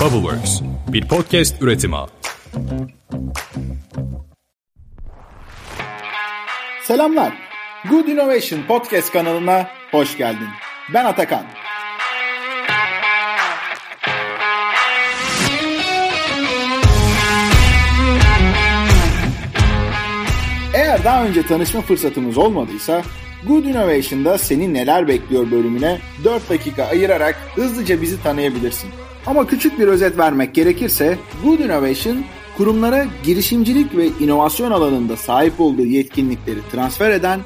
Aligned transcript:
Bubbleworks, 0.00 0.60
bir 0.88 1.08
podcast 1.08 1.62
üretimi. 1.62 1.96
Selamlar. 6.82 7.32
Good 7.90 8.06
Innovation 8.06 8.62
Podcast 8.62 9.12
kanalına 9.12 9.68
hoş 9.90 10.16
geldin. 10.16 10.48
Ben 10.94 11.04
Atakan. 11.04 11.44
Eğer 20.74 21.04
daha 21.04 21.24
önce 21.24 21.46
tanışma 21.46 21.80
fırsatımız 21.80 22.38
olmadıysa 22.38 23.02
Good 23.46 23.64
Innovation'da 23.64 24.38
seni 24.38 24.74
neler 24.74 25.08
bekliyor 25.08 25.50
bölümüne 25.50 25.98
4 26.24 26.50
dakika 26.50 26.84
ayırarak 26.84 27.36
hızlıca 27.54 28.02
bizi 28.02 28.22
tanıyabilirsin. 28.22 28.90
Ama 29.26 29.46
küçük 29.46 29.78
bir 29.78 29.88
özet 29.88 30.18
vermek 30.18 30.54
gerekirse 30.54 31.18
Good 31.44 31.58
Innovation 31.58 32.24
kurumlara 32.56 33.06
girişimcilik 33.24 33.96
ve 33.96 34.06
inovasyon 34.20 34.70
alanında 34.70 35.16
sahip 35.16 35.60
olduğu 35.60 35.86
yetkinlikleri 35.86 36.58
transfer 36.72 37.10
eden, 37.10 37.40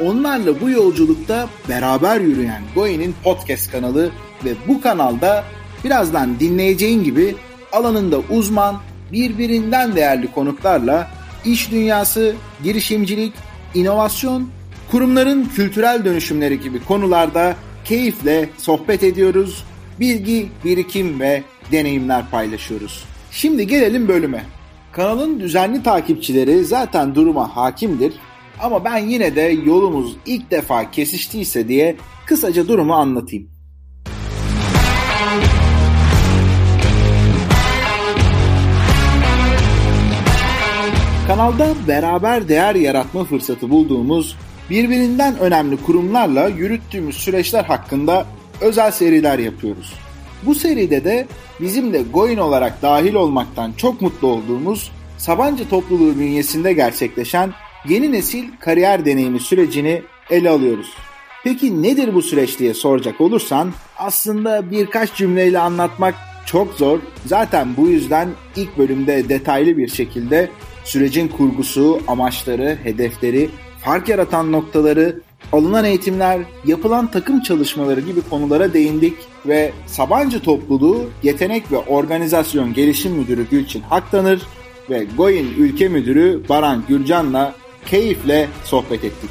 onlarla 0.00 0.60
bu 0.60 0.70
yolculukta 0.70 1.48
beraber 1.68 2.20
yürüyen 2.20 2.62
Goe'nin 2.74 3.14
podcast 3.24 3.72
kanalı 3.72 4.10
ve 4.44 4.50
bu 4.68 4.80
kanalda 4.80 5.44
birazdan 5.84 6.40
dinleyeceğin 6.40 7.04
gibi 7.04 7.34
alanında 7.72 8.18
uzman, 8.30 8.80
birbirinden 9.12 9.96
değerli 9.96 10.32
konuklarla 10.32 11.10
iş 11.44 11.70
dünyası, 11.70 12.34
girişimcilik, 12.64 13.32
inovasyon, 13.74 14.48
kurumların 14.90 15.44
kültürel 15.44 16.04
dönüşümleri 16.04 16.60
gibi 16.60 16.84
konularda 16.84 17.56
keyifle 17.84 18.50
sohbet 18.58 19.02
ediyoruz, 19.02 19.64
bilgi, 20.00 20.48
birikim 20.64 21.20
ve 21.20 21.42
deneyimler 21.72 22.30
paylaşıyoruz. 22.30 23.04
Şimdi 23.30 23.66
gelelim 23.66 24.08
bölüme. 24.08 24.44
Kanalın 24.92 25.40
düzenli 25.40 25.82
takipçileri 25.82 26.64
zaten 26.64 27.14
duruma 27.14 27.56
hakimdir 27.56 28.12
ama 28.60 28.84
ben 28.84 28.98
yine 28.98 29.36
de 29.36 29.40
yolumuz 29.64 30.16
ilk 30.26 30.50
defa 30.50 30.90
kesiştiyse 30.90 31.68
diye 31.68 31.96
kısaca 32.26 32.68
durumu 32.68 32.94
anlatayım. 32.94 33.48
Kanalda 41.26 41.74
beraber 41.88 42.48
değer 42.48 42.74
yaratma 42.74 43.24
fırsatı 43.24 43.70
bulduğumuz 43.70 44.36
birbirinden 44.70 45.38
önemli 45.38 45.76
kurumlarla 45.76 46.48
yürüttüğümüz 46.48 47.16
süreçler 47.16 47.64
hakkında 47.64 48.26
özel 48.60 48.90
seriler 48.90 49.38
yapıyoruz. 49.38 49.94
Bu 50.42 50.54
seride 50.54 51.04
de 51.04 51.26
bizim 51.60 51.92
de 51.92 52.02
Goin 52.12 52.38
olarak 52.38 52.82
dahil 52.82 53.14
olmaktan 53.14 53.72
çok 53.72 54.00
mutlu 54.00 54.28
olduğumuz 54.28 54.90
Sabancı 55.18 55.68
topluluğu 55.68 56.18
bünyesinde 56.18 56.72
gerçekleşen 56.72 57.52
yeni 57.88 58.12
nesil 58.12 58.44
kariyer 58.60 59.04
deneyimi 59.04 59.40
sürecini 59.40 60.02
ele 60.30 60.50
alıyoruz. 60.50 60.94
Peki 61.44 61.82
nedir 61.82 62.14
bu 62.14 62.22
süreç 62.22 62.58
diye 62.58 62.74
soracak 62.74 63.20
olursan 63.20 63.72
aslında 63.98 64.70
birkaç 64.70 65.14
cümleyle 65.14 65.58
anlatmak 65.58 66.14
çok 66.46 66.74
zor. 66.74 66.98
Zaten 67.26 67.76
bu 67.76 67.88
yüzden 67.88 68.28
ilk 68.56 68.78
bölümde 68.78 69.28
detaylı 69.28 69.76
bir 69.76 69.88
şekilde 69.88 70.50
sürecin 70.84 71.28
kurgusu, 71.28 72.00
amaçları, 72.08 72.78
hedefleri, 72.82 73.48
fark 73.80 74.08
yaratan 74.08 74.52
noktaları, 74.52 75.20
alınan 75.52 75.84
eğitimler, 75.84 76.40
yapılan 76.64 77.10
takım 77.10 77.40
çalışmaları 77.40 78.00
gibi 78.00 78.20
konulara 78.30 78.72
değindik 78.72 79.14
ve 79.46 79.72
Sabancı 79.86 80.40
Topluluğu 80.40 81.10
Yetenek 81.22 81.72
ve 81.72 81.76
Organizasyon 81.76 82.74
Gelişim 82.74 83.12
Müdürü 83.12 83.50
Gülçin 83.50 83.80
Haktanır 83.80 84.42
ve 84.90 85.06
Goyin 85.16 85.54
Ülke 85.58 85.88
Müdürü 85.88 86.42
Baran 86.48 86.84
Gürcan'la 86.88 87.54
keyifle 87.86 88.48
sohbet 88.64 89.04
ettik. 89.04 89.30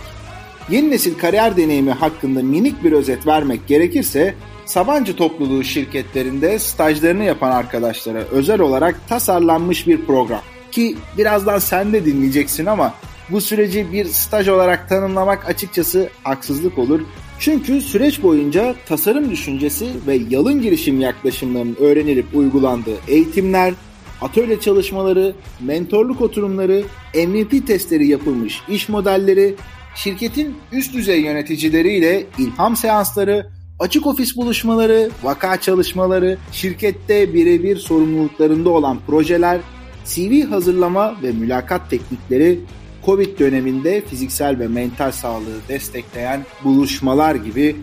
Yeni 0.69 0.91
nesil 0.91 1.17
kariyer 1.17 1.57
deneyimi 1.57 1.91
hakkında 1.91 2.43
minik 2.43 2.83
bir 2.83 2.91
özet 2.91 3.27
vermek 3.27 3.67
gerekirse 3.67 4.35
Sabancı 4.65 5.15
topluluğu 5.15 5.63
şirketlerinde 5.63 6.59
stajlarını 6.59 7.23
yapan 7.23 7.51
arkadaşlara 7.51 8.19
özel 8.19 8.61
olarak 8.61 9.07
tasarlanmış 9.09 9.87
bir 9.87 10.05
program. 10.05 10.41
Ki 10.71 10.97
birazdan 11.17 11.59
sen 11.59 11.93
de 11.93 12.05
dinleyeceksin 12.05 12.65
ama 12.65 12.93
bu 13.29 13.41
süreci 13.41 13.91
bir 13.91 14.05
staj 14.05 14.47
olarak 14.47 14.89
tanımlamak 14.89 15.49
açıkçası 15.49 16.09
haksızlık 16.23 16.77
olur. 16.77 17.01
Çünkü 17.39 17.81
süreç 17.81 18.23
boyunca 18.23 18.75
tasarım 18.87 19.31
düşüncesi 19.31 19.87
ve 20.07 20.19
yalın 20.29 20.61
girişim 20.61 20.99
yaklaşımlarının 20.99 21.77
öğrenilip 21.79 22.25
uygulandığı 22.33 22.97
eğitimler, 23.07 23.73
atölye 24.21 24.59
çalışmaları, 24.59 25.35
mentorluk 25.59 26.21
oturumları, 26.21 26.83
MVP 27.27 27.67
testleri 27.67 28.07
yapılmış 28.07 28.61
iş 28.69 28.89
modelleri, 28.89 29.55
şirketin 29.95 30.55
üst 30.71 30.93
düzey 30.93 31.21
yöneticileriyle 31.21 32.25
ilham 32.37 32.75
seansları, 32.75 33.47
açık 33.79 34.07
ofis 34.07 34.37
buluşmaları, 34.37 35.09
vaka 35.23 35.61
çalışmaları, 35.61 36.37
şirkette 36.51 37.33
birebir 37.33 37.77
sorumluluklarında 37.77 38.69
olan 38.69 38.99
projeler, 39.07 39.59
CV 40.05 40.43
hazırlama 40.43 41.15
ve 41.23 41.31
mülakat 41.31 41.89
teknikleri, 41.89 42.59
Covid 43.05 43.39
döneminde 43.39 44.01
fiziksel 44.01 44.59
ve 44.59 44.67
mental 44.67 45.11
sağlığı 45.11 45.67
destekleyen 45.69 46.45
buluşmalar 46.63 47.35
gibi 47.35 47.75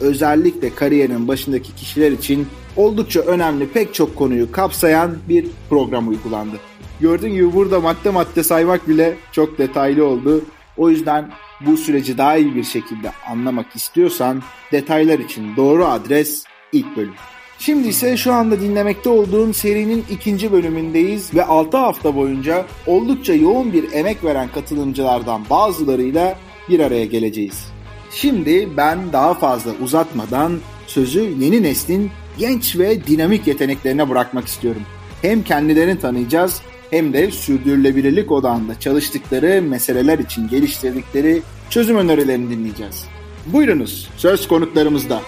özellikle 0.00 0.74
kariyerin 0.74 1.28
başındaki 1.28 1.74
kişiler 1.74 2.12
için 2.12 2.46
oldukça 2.76 3.20
önemli 3.20 3.68
pek 3.68 3.94
çok 3.94 4.16
konuyu 4.16 4.52
kapsayan 4.52 5.16
bir 5.28 5.46
program 5.70 6.08
uygulandı. 6.08 6.56
Gördüğün 7.00 7.32
gibi 7.32 7.52
burada 7.52 7.80
madde 7.80 8.10
madde 8.10 8.42
saymak 8.42 8.88
bile 8.88 9.16
çok 9.32 9.58
detaylı 9.58 10.06
oldu. 10.06 10.44
O 10.76 10.90
yüzden 10.90 11.30
bu 11.60 11.76
süreci 11.76 12.18
daha 12.18 12.36
iyi 12.36 12.54
bir 12.54 12.64
şekilde 12.64 13.12
anlamak 13.30 13.76
istiyorsan 13.76 14.42
detaylar 14.72 15.18
için 15.18 15.56
doğru 15.56 15.84
adres 15.84 16.44
ilk 16.72 16.96
bölüm. 16.96 17.14
Şimdi 17.58 17.88
ise 17.88 18.16
şu 18.16 18.32
anda 18.32 18.60
dinlemekte 18.60 19.08
olduğum 19.08 19.52
serinin 19.52 20.04
ikinci 20.10 20.52
bölümündeyiz 20.52 21.34
ve 21.34 21.44
6 21.44 21.76
hafta 21.76 22.16
boyunca 22.16 22.66
oldukça 22.86 23.34
yoğun 23.34 23.72
bir 23.72 23.92
emek 23.92 24.24
veren 24.24 24.48
katılımcılardan 24.48 25.42
bazılarıyla 25.50 26.38
bir 26.68 26.80
araya 26.80 27.04
geleceğiz. 27.04 27.66
Şimdi 28.10 28.68
ben 28.76 29.12
daha 29.12 29.34
fazla 29.34 29.70
uzatmadan 29.82 30.58
sözü 30.86 31.20
yeni 31.20 31.62
neslin 31.62 32.10
genç 32.38 32.78
ve 32.78 33.06
dinamik 33.06 33.46
yeteneklerine 33.46 34.08
bırakmak 34.08 34.46
istiyorum. 34.46 34.82
Hem 35.22 35.42
kendilerini 35.42 35.98
tanıyacağız 35.98 36.62
hem 36.90 37.12
de 37.12 37.30
sürdürülebilirlik 37.30 38.32
odağında 38.32 38.80
çalıştıkları 38.80 39.62
meseleler 39.62 40.18
için 40.18 40.48
geliştirdikleri 40.48 41.42
çözüm 41.70 41.96
önerilerini 41.96 42.50
dinleyeceğiz. 42.50 43.04
Buyurunuz 43.46 44.10
söz 44.16 44.48
konuklarımızda. 44.48 45.20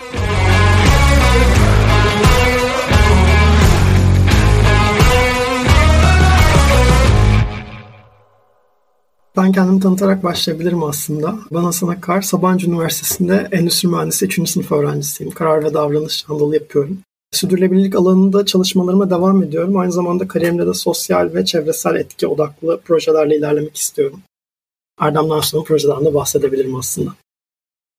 Ben 9.41 9.53
kendimi 9.53 9.81
tanıtarak 9.81 10.25
başlayabilirim 10.25 10.85
aslında. 10.85 11.39
Ben 11.53 11.61
Hasan 11.61 11.89
Akar, 11.89 12.23
Sabancı 12.23 12.69
Üniversitesi'nde 12.69 13.49
Endüstri 13.53 13.89
Mühendisi 13.89 14.25
3. 14.27 14.49
sınıf 14.49 14.73
öğrencisiyim. 14.73 15.33
Karar 15.33 15.65
ve 15.65 15.75
davranış 15.75 16.25
andalı 16.29 16.55
yapıyorum. 16.55 16.99
Sürdürülebilirlik 17.33 17.97
alanında 17.97 18.47
çalışmalarıma 18.47 19.11
devam 19.11 19.43
ediyorum. 19.43 19.77
Aynı 19.77 19.93
zamanda 19.93 20.29
kariyerimde 20.29 20.67
de 20.67 20.75
sosyal 20.75 21.35
ve 21.35 21.45
çevresel 21.45 21.95
etki 21.95 22.27
odaklı 22.27 22.81
projelerle 22.81 23.37
ilerlemek 23.37 23.77
istiyorum. 23.77 24.21
Erdem 25.01 25.29
Narsu'nun 25.29 25.65
projeden 25.65 26.05
de 26.05 26.15
bahsedebilirim 26.15 26.77
aslında. 26.77 27.11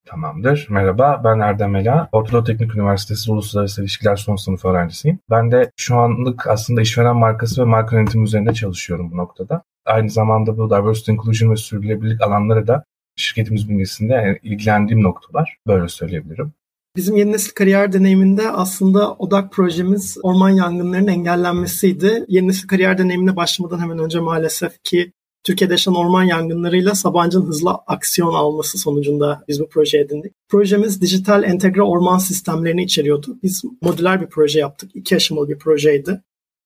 Tamamdır. 0.08 0.68
Merhaba, 0.70 1.22
ben 1.24 1.40
Erdem 1.40 1.76
Ela. 1.76 2.10
Ortadoğu 2.12 2.44
Teknik 2.44 2.76
Üniversitesi 2.76 3.32
Uluslararası 3.32 3.82
İlişkiler 3.82 4.16
son 4.16 4.36
sınıf 4.36 4.66
öğrencisiyim. 4.66 5.20
Ben 5.30 5.52
de 5.52 5.72
şu 5.78 5.96
anlık 5.96 6.48
aslında 6.48 6.82
işveren 6.82 7.16
markası 7.16 7.62
ve 7.62 7.66
marka 7.66 7.96
yönetimi 7.96 8.24
üzerinde 8.24 8.54
çalışıyorum 8.54 9.12
bu 9.12 9.18
noktada. 9.18 9.64
Aynı 9.86 10.10
zamanda 10.10 10.58
bu 10.58 10.70
diversity, 10.70 11.12
inclusion 11.12 11.52
ve 11.52 11.56
sürdürülebilirlik 11.56 12.22
alanları 12.22 12.68
da 12.68 12.84
şirketimiz 13.16 13.70
bünyesinde 13.70 14.14
yani 14.14 14.40
ilgilendiğim 14.44 15.04
noktalar. 15.04 15.58
Böyle 15.68 15.88
söyleyebilirim. 15.88 16.54
Bizim 16.96 17.16
yeni 17.16 17.32
nesil 17.32 17.54
kariyer 17.54 17.94
deneyiminde 17.94 18.52
aslında 18.52 19.14
odak 19.14 19.54
projemiz 19.54 20.18
orman 20.24 20.50
yangınlarının 20.50 21.08
engellenmesiydi. 21.08 22.26
Yeni 22.28 22.48
nesil 22.48 22.68
kariyer 22.68 22.98
deneyimine 22.98 23.36
başlamadan 23.36 23.80
hemen 23.80 24.00
önce 24.00 24.20
maalesef 24.20 24.84
ki 24.84 25.12
Türkiye'de 25.44 25.74
yaşanan 25.74 25.98
orman 25.98 26.24
yangınlarıyla 26.24 26.96
Sabancı'nın 26.96 27.46
hızlı 27.46 27.72
aksiyon 27.72 28.34
alması 28.34 28.78
sonucunda 28.78 29.44
biz 29.48 29.60
bu 29.60 29.70
proje 29.70 29.98
edindik. 29.98 30.34
Projemiz 30.50 31.02
dijital 31.02 31.44
entegre 31.44 31.82
orman 31.82 32.18
sistemlerini 32.18 32.84
içeriyordu. 32.84 33.38
Biz 33.44 33.64
modüler 33.82 34.22
bir 34.22 34.28
proje 34.28 34.60
yaptık. 34.60 34.92
İki 34.94 35.16
aşamalı 35.16 35.50
bir 35.50 35.60
projeydi. 35.60 36.22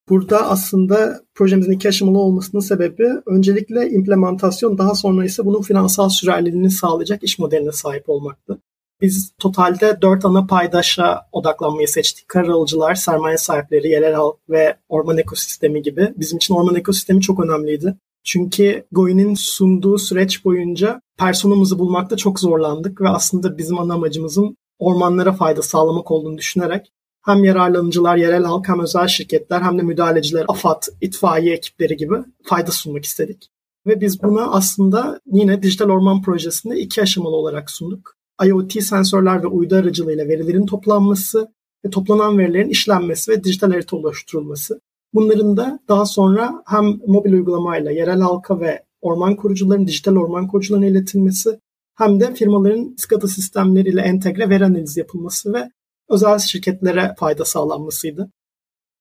Burada 0.09 0.49
aslında 0.49 1.21
projemizin 1.35 1.71
iki 1.71 2.05
olmasının 2.05 2.61
sebebi 2.61 3.09
öncelikle 3.25 3.89
implementasyon 3.89 4.77
daha 4.77 4.95
sonra 4.95 5.25
ise 5.25 5.45
bunun 5.45 5.61
finansal 5.61 6.09
sürerliliğini 6.09 6.69
sağlayacak 6.71 7.23
iş 7.23 7.39
modeline 7.39 7.71
sahip 7.71 8.09
olmaktı. 8.09 8.61
Biz 9.01 9.31
totalde 9.39 10.01
dört 10.01 10.25
ana 10.25 10.45
paydaşa 10.45 11.21
odaklanmayı 11.31 11.87
seçtik. 11.87 12.27
Karalıcılar, 12.27 12.95
sermaye 12.95 13.37
sahipleri, 13.37 13.87
yerel 13.87 14.13
halk 14.13 14.35
ve 14.49 14.77
orman 14.89 15.17
ekosistemi 15.17 15.81
gibi. 15.81 16.13
Bizim 16.17 16.37
için 16.37 16.53
orman 16.53 16.75
ekosistemi 16.75 17.21
çok 17.21 17.39
önemliydi. 17.39 17.95
Çünkü 18.23 18.85
Goin'in 18.91 19.35
sunduğu 19.35 19.97
süreç 19.97 20.45
boyunca 20.45 21.01
personamızı 21.19 21.79
bulmakta 21.79 22.17
çok 22.17 22.39
zorlandık 22.39 23.01
ve 23.01 23.09
aslında 23.09 23.57
bizim 23.57 23.79
ana 23.79 23.93
amacımızın 23.93 24.57
ormanlara 24.79 25.33
fayda 25.33 25.61
sağlamak 25.61 26.11
olduğunu 26.11 26.37
düşünerek 26.37 26.91
hem 27.25 27.43
yararlanıcılar, 27.43 28.17
yerel 28.17 28.43
halk 28.43 28.67
hem 28.67 28.79
özel 28.79 29.07
şirketler 29.07 29.61
hem 29.61 29.77
de 29.77 29.81
müdahaleciler, 29.81 30.45
AFAD, 30.47 30.83
itfaiye 31.01 31.53
ekipleri 31.53 31.97
gibi 31.97 32.15
fayda 32.43 32.71
sunmak 32.71 33.05
istedik. 33.05 33.49
Ve 33.87 34.01
biz 34.01 34.23
bunu 34.23 34.55
aslında 34.55 35.19
yine 35.25 35.63
dijital 35.63 35.89
orman 35.89 36.21
projesinde 36.21 36.79
iki 36.79 37.01
aşamalı 37.01 37.35
olarak 37.35 37.71
sunduk. 37.71 38.15
IoT 38.45 38.83
sensörler 38.83 39.43
ve 39.43 39.47
uydu 39.47 39.75
aracılığıyla 39.75 40.27
verilerin 40.27 40.65
toplanması 40.65 41.47
ve 41.85 41.89
toplanan 41.89 42.37
verilerin 42.37 42.69
işlenmesi 42.69 43.31
ve 43.31 43.43
dijital 43.43 43.71
harita 43.71 43.97
oluşturulması. 43.97 44.79
Bunların 45.13 45.57
da 45.57 45.79
daha 45.89 46.05
sonra 46.05 46.63
hem 46.65 46.85
mobil 47.07 47.33
uygulamayla 47.33 47.91
yerel 47.91 48.19
halka 48.19 48.59
ve 48.59 48.83
orman 49.01 49.35
kurucuların, 49.35 49.87
dijital 49.87 50.15
orman 50.15 50.47
kurucularına 50.47 50.85
iletilmesi 50.85 51.59
hem 51.95 52.19
de 52.19 52.33
firmaların 52.33 52.95
SCADA 52.97 53.27
sistemleriyle 53.27 54.01
entegre 54.01 54.49
veri 54.49 54.65
analizi 54.65 54.99
yapılması 54.99 55.53
ve 55.53 55.69
özel 56.09 56.39
şirketlere 56.39 57.15
fayda 57.19 57.45
sağlanmasıydı. 57.45 58.31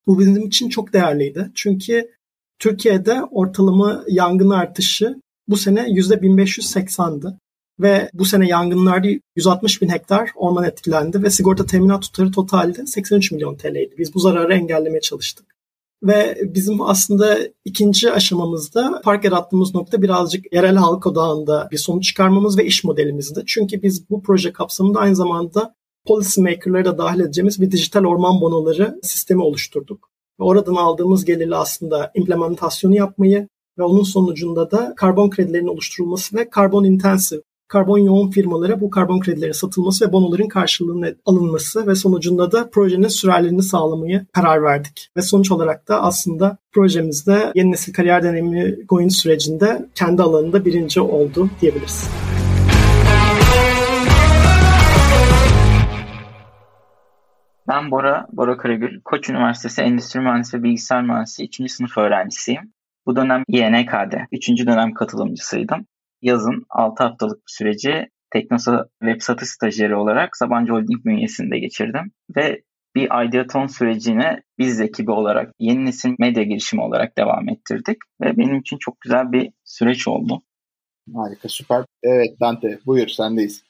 Bu 0.06 0.19
bizim 0.19 0.47
için 0.47 0.69
çok 0.69 0.93
değerliydi. 0.93 1.51
Çünkü 1.55 2.11
Türkiye'de 2.59 3.23
ortalama 3.31 4.05
yangın 4.09 4.51
artışı 4.51 5.21
bu 5.49 5.56
sene 5.56 5.81
%1580'di. 5.81 7.39
Ve 7.81 8.11
bu 8.15 8.25
sene 8.25 8.49
yangınlarda 8.49 9.09
160 9.37 9.83
bin 9.83 9.89
hektar 9.89 10.31
orman 10.35 10.65
etkilendi 10.65 11.23
ve 11.23 11.31
sigorta 11.31 11.67
teminat 11.67 12.03
tutarı 12.03 12.31
totalde 12.31 12.87
83 12.87 13.33
milyon 13.33 13.56
TL'ydi. 13.56 13.95
Biz 13.99 14.15
bu 14.15 14.19
zararı 14.19 14.55
engellemeye 14.55 15.01
çalıştık. 15.01 15.55
Ve 16.03 16.39
bizim 16.43 16.81
aslında 16.81 17.39
ikinci 17.65 18.12
aşamamızda 18.12 19.01
fark 19.05 19.25
yarattığımız 19.25 19.75
nokta 19.75 20.03
birazcık 20.03 20.53
yerel 20.53 20.77
halk 20.77 21.06
odağında 21.06 21.69
bir 21.73 21.79
sonuç 21.79 22.05
çıkarmamız 22.05 22.59
ve 22.59 22.67
iş 22.67 22.85
modelimizdi. 22.85 23.43
Çünkü 23.47 23.83
biz 23.83 24.11
bu 24.11 24.23
proje 24.23 24.53
kapsamında 24.53 24.99
aynı 24.99 25.17
zamanda 25.17 25.75
policy 26.06 26.41
maker'ları 26.41 26.85
da 26.85 26.99
dahil 26.99 27.21
edeceğimiz 27.21 27.61
bir 27.61 27.71
dijital 27.71 28.05
orman 28.05 28.41
bonoları 28.41 28.99
sistemi 29.03 29.43
oluşturduk. 29.43 30.11
Ve 30.41 30.45
oradan 30.45 30.75
aldığımız 30.75 31.25
gelirle 31.25 31.56
aslında 31.56 32.11
implementasyonu 32.15 32.95
yapmayı 32.95 33.49
ve 33.79 33.83
onun 33.83 34.03
sonucunda 34.03 34.71
da 34.71 34.95
karbon 34.97 35.31
kredilerinin 35.31 35.69
oluşturulması 35.69 36.37
ve 36.37 36.51
karbon 36.51 36.85
intensive 36.85 37.43
karbon 37.69 37.99
yoğun 37.99 38.31
firmalara 38.31 38.81
bu 38.81 38.91
karbon 38.91 39.21
kredilerin 39.21 39.53
satılması 39.53 40.09
ve 40.09 40.12
bonoların 40.12 40.49
karşılığının 40.49 41.17
alınması 41.25 41.87
ve 41.87 41.95
sonucunda 41.95 42.53
da 42.53 42.71
projenin 42.71 43.09
sürerlerini 43.09 43.62
sağlamayı 43.62 44.27
karar 44.33 44.62
verdik. 44.62 45.11
Ve 45.17 45.23
sonuç 45.23 45.51
olarak 45.51 45.89
da 45.89 46.03
aslında 46.03 46.59
projemizde 46.73 47.53
yeni 47.55 47.73
nesil 47.73 47.93
kariyer 47.93 48.23
deneyimi 48.23 48.77
Goin 48.89 49.09
sürecinde 49.09 49.89
kendi 49.95 50.23
alanında 50.23 50.65
birinci 50.65 51.01
oldu 51.01 51.51
diyebiliriz. 51.61 52.09
Ben 57.69 57.91
Bora, 57.91 58.27
Bora 58.33 58.57
Karagül. 58.57 59.01
Koç 59.05 59.31
Üniversitesi 59.31 59.83
Endüstri 59.83 60.21
Mühendisliği 60.21 60.63
ve 60.63 60.65
Bilgisayar 60.65 61.03
Mühendisliği 61.03 61.49
3. 61.49 61.73
sınıf 61.73 61.99
öğrencisiyim. 61.99 62.73
Bu 63.07 63.17
dönem 63.17 63.43
YNK'de 63.49 64.27
3. 64.33 64.49
dönem 64.49 64.95
katılımcısıydım. 64.95 65.87
Yazın 66.23 66.67
6 66.71 67.03
haftalık 67.03 67.37
bir 67.37 67.53
süreci 67.53 68.09
Teknosa 68.31 68.89
web 69.03 69.21
satış 69.21 69.49
stajyeri 69.49 69.95
olarak 69.97 70.37
Sabancı 70.37 70.73
Holding 70.73 71.05
bünyesinde 71.05 71.59
geçirdim. 71.59 72.13
Ve 72.37 72.63
bir 72.95 73.27
Ideaton 73.29 73.67
sürecine 73.67 74.43
biz 74.59 74.81
ekibi 74.81 75.11
olarak 75.11 75.53
yeni 75.59 75.85
nesil 75.85 76.15
medya 76.19 76.43
girişimi 76.43 76.83
olarak 76.83 77.19
devam 77.19 77.49
ettirdik. 77.49 77.97
Ve 78.21 78.37
benim 78.37 78.59
için 78.59 78.79
çok 78.79 79.01
güzel 79.01 79.33
bir 79.33 79.53
süreç 79.65 80.09
oldu. 80.09 80.43
Harika 81.15 81.49
süper. 81.49 81.85
Evet 82.03 82.41
Dante 82.41 82.79
buyur 82.87 83.09
sendeyiz. 83.09 83.63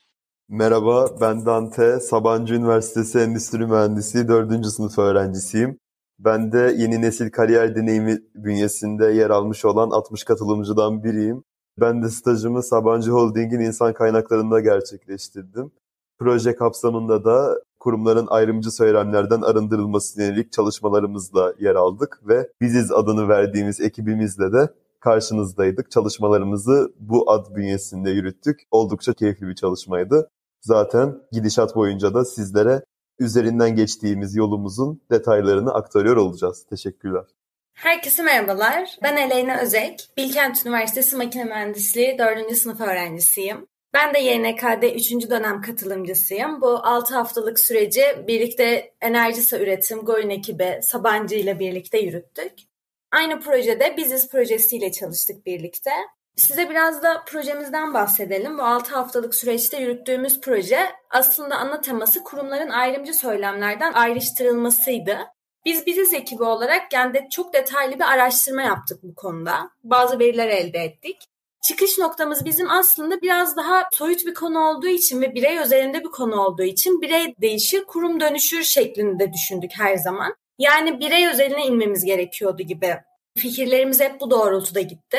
Merhaba, 0.49 1.21
ben 1.21 1.47
Dante. 1.47 2.01
Sabancı 2.01 2.55
Üniversitesi 2.55 3.19
Endüstri 3.19 3.67
Mühendisi 3.67 4.29
4. 4.29 4.67
sınıf 4.67 4.99
öğrencisiyim. 4.99 5.79
Ben 6.19 6.53
de 6.53 6.75
yeni 6.77 7.03
nesil 7.03 7.31
kariyer 7.31 7.77
deneyimi 7.77 8.19
bünyesinde 8.35 9.07
yer 9.07 9.31
almış 9.31 9.65
olan 9.65 9.91
60 9.91 10.25
katılımcıdan 10.25 11.05
biriyim. 11.05 11.45
Ben 11.81 12.03
de 12.03 12.09
stajımı 12.09 12.63
Sabancı 12.63 13.11
Holding'in 13.11 13.61
insan 13.61 13.93
kaynaklarında 13.93 14.61
gerçekleştirdim. 14.61 15.73
Proje 16.19 16.55
kapsamında 16.55 17.25
da 17.25 17.61
kurumların 17.81 18.27
ayrımcı 18.31 18.71
söylemlerden 18.71 19.43
arındırılması 19.43 20.23
yönelik 20.23 20.53
çalışmalarımızla 20.53 21.55
yer 21.61 21.75
aldık 21.75 22.21
ve 22.29 22.49
Biziz 22.61 22.93
adını 22.93 23.29
verdiğimiz 23.29 23.81
ekibimizle 23.81 24.53
de 24.53 24.69
karşınızdaydık. 25.05 25.91
Çalışmalarımızı 25.91 26.93
bu 26.99 27.31
ad 27.31 27.57
bünyesinde 27.57 28.11
yürüttük. 28.11 28.61
Oldukça 28.71 29.13
keyifli 29.13 29.49
bir 29.49 29.55
çalışmaydı. 29.55 30.31
Zaten 30.61 31.19
gidişat 31.33 31.77
boyunca 31.77 32.15
da 32.15 32.25
sizlere 32.25 32.83
üzerinden 33.19 33.77
geçtiğimiz 33.77 34.37
yolumuzun 34.37 35.03
detaylarını 35.11 35.75
aktarıyor 35.75 36.17
olacağız. 36.17 36.67
Teşekkürler. 36.71 37.25
Herkese 37.75 38.23
merhabalar. 38.23 38.97
Ben 39.03 39.17
Eleyna 39.17 39.61
Özek. 39.61 40.09
Bilkent 40.17 40.67
Üniversitesi 40.67 41.17
Makine 41.17 41.45
Mühendisliği 41.45 42.19
4. 42.19 42.57
sınıf 42.57 42.81
öğrencisiyim. 42.81 43.67
Ben 43.95 44.15
de 44.15 44.19
YNK'de 44.19 44.95
3. 44.95 45.31
dönem 45.31 45.61
katılımcısıyım. 45.61 46.61
Bu 46.61 46.69
6 46.69 47.15
haftalık 47.15 47.59
süreci 47.59 48.03
birlikte 48.29 48.93
Enerjisa 49.01 49.59
Üretim, 49.59 49.99
Goyun 49.99 50.31
ekibi, 50.31 50.81
Sabancı 50.83 51.35
ile 51.35 51.59
birlikte 51.59 51.99
yürüttük. 51.99 52.53
Aynı 53.15 53.41
projede 53.41 53.97
Biziz 53.97 54.29
projesiyle 54.31 54.93
çalıştık 54.93 55.47
birlikte. 55.47 55.91
Size 56.37 56.71
biraz 56.71 57.03
da 57.03 57.25
projemizden 57.27 57.95
bahsedelim. 57.95 58.59
Bu 58.59 58.63
6 58.63 58.95
haftalık 58.95 59.35
süreçte 59.35 59.81
yürüttüğümüz 59.81 60.41
proje 60.41 60.79
aslında 61.11 61.57
ana 61.57 61.81
teması 61.81 62.23
kurumların 62.25 62.71
ayrımcı 62.71 63.15
söylemlerden 63.15 63.93
ayrıştırılmasıydı. 63.93 65.19
Biz 65.65 65.87
Biziz 65.87 66.15
ekibi 66.15 66.43
olarak 66.43 66.93
yani 66.93 67.15
de 67.15 67.29
çok 67.31 67.55
detaylı 67.55 67.95
bir 67.95 68.13
araştırma 68.13 68.63
yaptık 68.63 69.03
bu 69.03 69.15
konuda. 69.15 69.71
Bazı 69.85 70.19
veriler 70.19 70.49
elde 70.49 70.79
ettik. 70.79 71.17
Çıkış 71.63 71.99
noktamız 71.99 72.45
bizim 72.45 72.71
aslında 72.71 73.23
biraz 73.23 73.57
daha 73.57 73.89
soyut 73.93 74.27
bir 74.27 74.35
konu 74.35 74.59
olduğu 74.59 74.89
için 74.89 75.23
ve 75.23 75.35
birey 75.35 75.59
özelinde 75.59 76.01
bir 76.01 76.11
konu 76.11 76.41
olduğu 76.41 76.63
için 76.63 77.01
birey 77.01 77.35
değişir, 77.41 77.85
kurum 77.85 78.21
dönüşür 78.21 78.63
şeklinde 78.63 79.33
düşündük 79.33 79.71
her 79.79 79.97
zaman. 79.97 80.35
Yani 80.59 81.01
birey 81.01 81.29
özeline 81.29 81.67
inmemiz 81.67 82.05
gerekiyordu 82.05 82.63
gibi. 82.63 82.97
Fikirlerimiz 83.37 84.01
hep 84.01 84.21
bu 84.21 84.31
doğrultuda 84.31 84.81
gitti. 84.81 85.19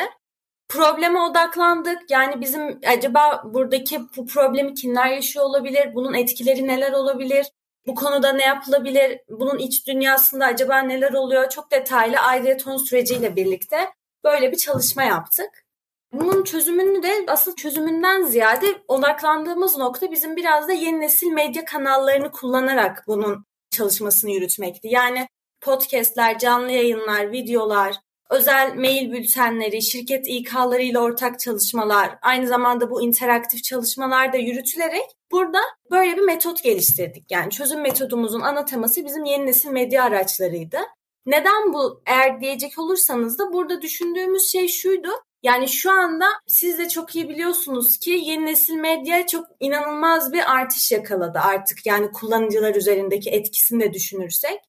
Probleme 0.70 1.22
odaklandık. 1.22 2.12
Yani 2.12 2.42
bizim 2.42 2.80
acaba 2.88 3.44
buradaki 3.46 4.02
bu 4.18 4.26
problemi 4.26 4.74
kimler 4.74 5.08
yaşıyor 5.08 5.46
olabilir? 5.46 5.96
Bunun 5.96 6.14
etkileri 6.14 6.68
neler 6.68 6.92
olabilir? 6.92 7.48
Bu 7.88 7.96
konuda 7.96 8.34
ne 8.34 8.44
yapılabilir? 8.46 9.20
Bunun 9.30 9.58
iç 9.58 9.88
dünyasında 9.88 10.46
acaba 10.46 10.80
neler 10.80 11.14
oluyor? 11.14 11.50
Çok 11.50 11.72
detaylı 11.72 12.18
aileton 12.20 12.78
süreciyle 12.78 13.36
birlikte 13.36 13.90
böyle 14.24 14.52
bir 14.52 14.58
çalışma 14.58 15.04
yaptık. 15.04 15.66
Bunun 16.14 16.44
çözümünü 16.44 17.04
de 17.04 17.26
asıl 17.28 17.56
çözümünden 17.56 18.24
ziyade 18.24 18.66
odaklandığımız 18.88 19.78
nokta 19.78 20.12
bizim 20.12 20.36
biraz 20.36 20.68
da 20.68 20.74
yeni 20.74 21.00
nesil 21.02 21.28
medya 21.28 21.66
kanallarını 21.66 22.32
kullanarak 22.32 23.04
bunun 23.08 23.46
çalışmasını 23.72 24.32
yürütmekti. 24.32 24.88
Yani 24.88 25.28
podcastler, 25.62 26.40
canlı 26.40 26.72
yayınlar, 26.72 27.32
videolar, 27.32 27.96
özel 28.30 28.76
mail 28.76 29.12
bültenleri, 29.12 29.82
şirket 29.82 30.28
İK'larıyla 30.28 31.00
ortak 31.00 31.40
çalışmalar, 31.40 32.18
aynı 32.22 32.48
zamanda 32.48 32.90
bu 32.90 33.04
interaktif 33.04 33.64
çalışmalar 33.64 34.34
da 34.34 34.38
yürütülerek 34.38 35.06
burada 35.32 35.60
böyle 35.92 36.18
bir 36.18 36.22
metot 36.22 36.64
geliştirdik. 36.64 37.32
Yani 37.32 37.52
çözüm 37.52 37.82
metodumuzun 37.82 38.42
ana 38.42 38.66
teması 38.66 39.06
bizim 39.06 39.26
yeni 39.26 39.46
nesil 39.46 39.70
medya 39.70 40.04
araçlarıydı. 40.04 40.78
Neden 41.26 41.74
bu 41.74 42.02
eğer 42.06 42.42
diyecek 42.42 42.80
olursanız 42.80 43.40
da 43.40 43.54
burada 43.54 43.82
düşündüğümüz 43.82 44.52
şey 44.52 44.68
şuydu. 44.68 45.10
Yani 45.44 45.68
şu 45.68 45.92
anda 45.92 46.26
siz 46.48 46.78
de 46.78 46.90
çok 46.90 47.16
iyi 47.16 47.30
biliyorsunuz 47.30 47.98
ki 47.98 48.12
yeni 48.12 48.46
nesil 48.46 48.74
medya 48.74 49.28
çok 49.28 49.46
inanılmaz 49.60 50.34
bir 50.34 50.52
artış 50.52 50.92
yakaladı 50.92 51.40
artık. 51.40 51.86
Yani 51.86 52.12
kullanıcılar 52.12 52.76
üzerindeki 52.76 53.30
etkisini 53.30 53.84
de 53.84 53.94
düşünürsek. 53.94 54.60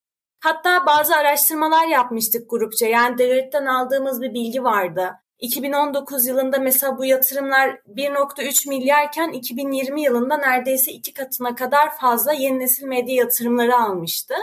Hatta 0.47 0.87
bazı 0.87 1.17
araştırmalar 1.17 1.87
yapmıştık 1.87 2.51
grupça. 2.51 2.87
Yani 2.87 3.19
Deloitte'den 3.19 3.67
aldığımız 3.67 4.23
bir 4.23 4.35
bilgi 4.35 4.65
vardı. 4.65 5.11
2019 5.39 6.27
yılında 6.27 6.59
mesela 6.59 6.99
bu 6.99 7.05
yatırımlar 7.05 7.69
1.3 7.69 8.69
milyarken 8.69 9.33
2020 9.33 10.03
yılında 10.03 10.37
neredeyse 10.37 10.93
iki 10.93 11.15
katına 11.15 11.55
kadar 11.55 11.97
fazla 11.97 12.33
yeni 12.33 12.59
nesil 12.59 12.87
medya 12.87 13.15
yatırımları 13.15 13.77
almıştı. 13.77 14.35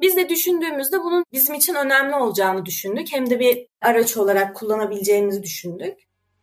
Biz 0.00 0.16
de 0.16 0.28
düşündüğümüzde 0.28 1.00
bunun 1.00 1.24
bizim 1.32 1.54
için 1.54 1.74
önemli 1.74 2.14
olacağını 2.14 2.66
düşündük. 2.66 3.12
Hem 3.12 3.30
de 3.30 3.40
bir 3.40 3.66
araç 3.80 4.16
olarak 4.16 4.56
kullanabileceğimizi 4.56 5.42
düşündük. 5.42 5.98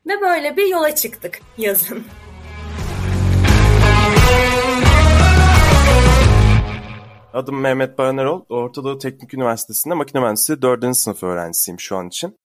Ve 0.08 0.22
böyle 0.22 0.58
bir 0.58 0.68
yola 0.68 0.96
çıktık 0.96 1.40
yazın. 1.58 2.06
Adım 7.36 7.62
Mehmet 7.62 7.98
Baranerol. 7.98 8.42
Orta 8.50 8.84
Doğu 8.84 8.98
Teknik 8.98 9.34
Üniversitesi'nde 9.34 9.94
makine 9.94 10.22
mühendisliği 10.22 10.62
4. 10.62 10.98
sınıf 10.98 11.24
öğrencisiyim 11.24 11.80
şu 11.80 11.96
an 11.98 12.08
için. 12.08 12.38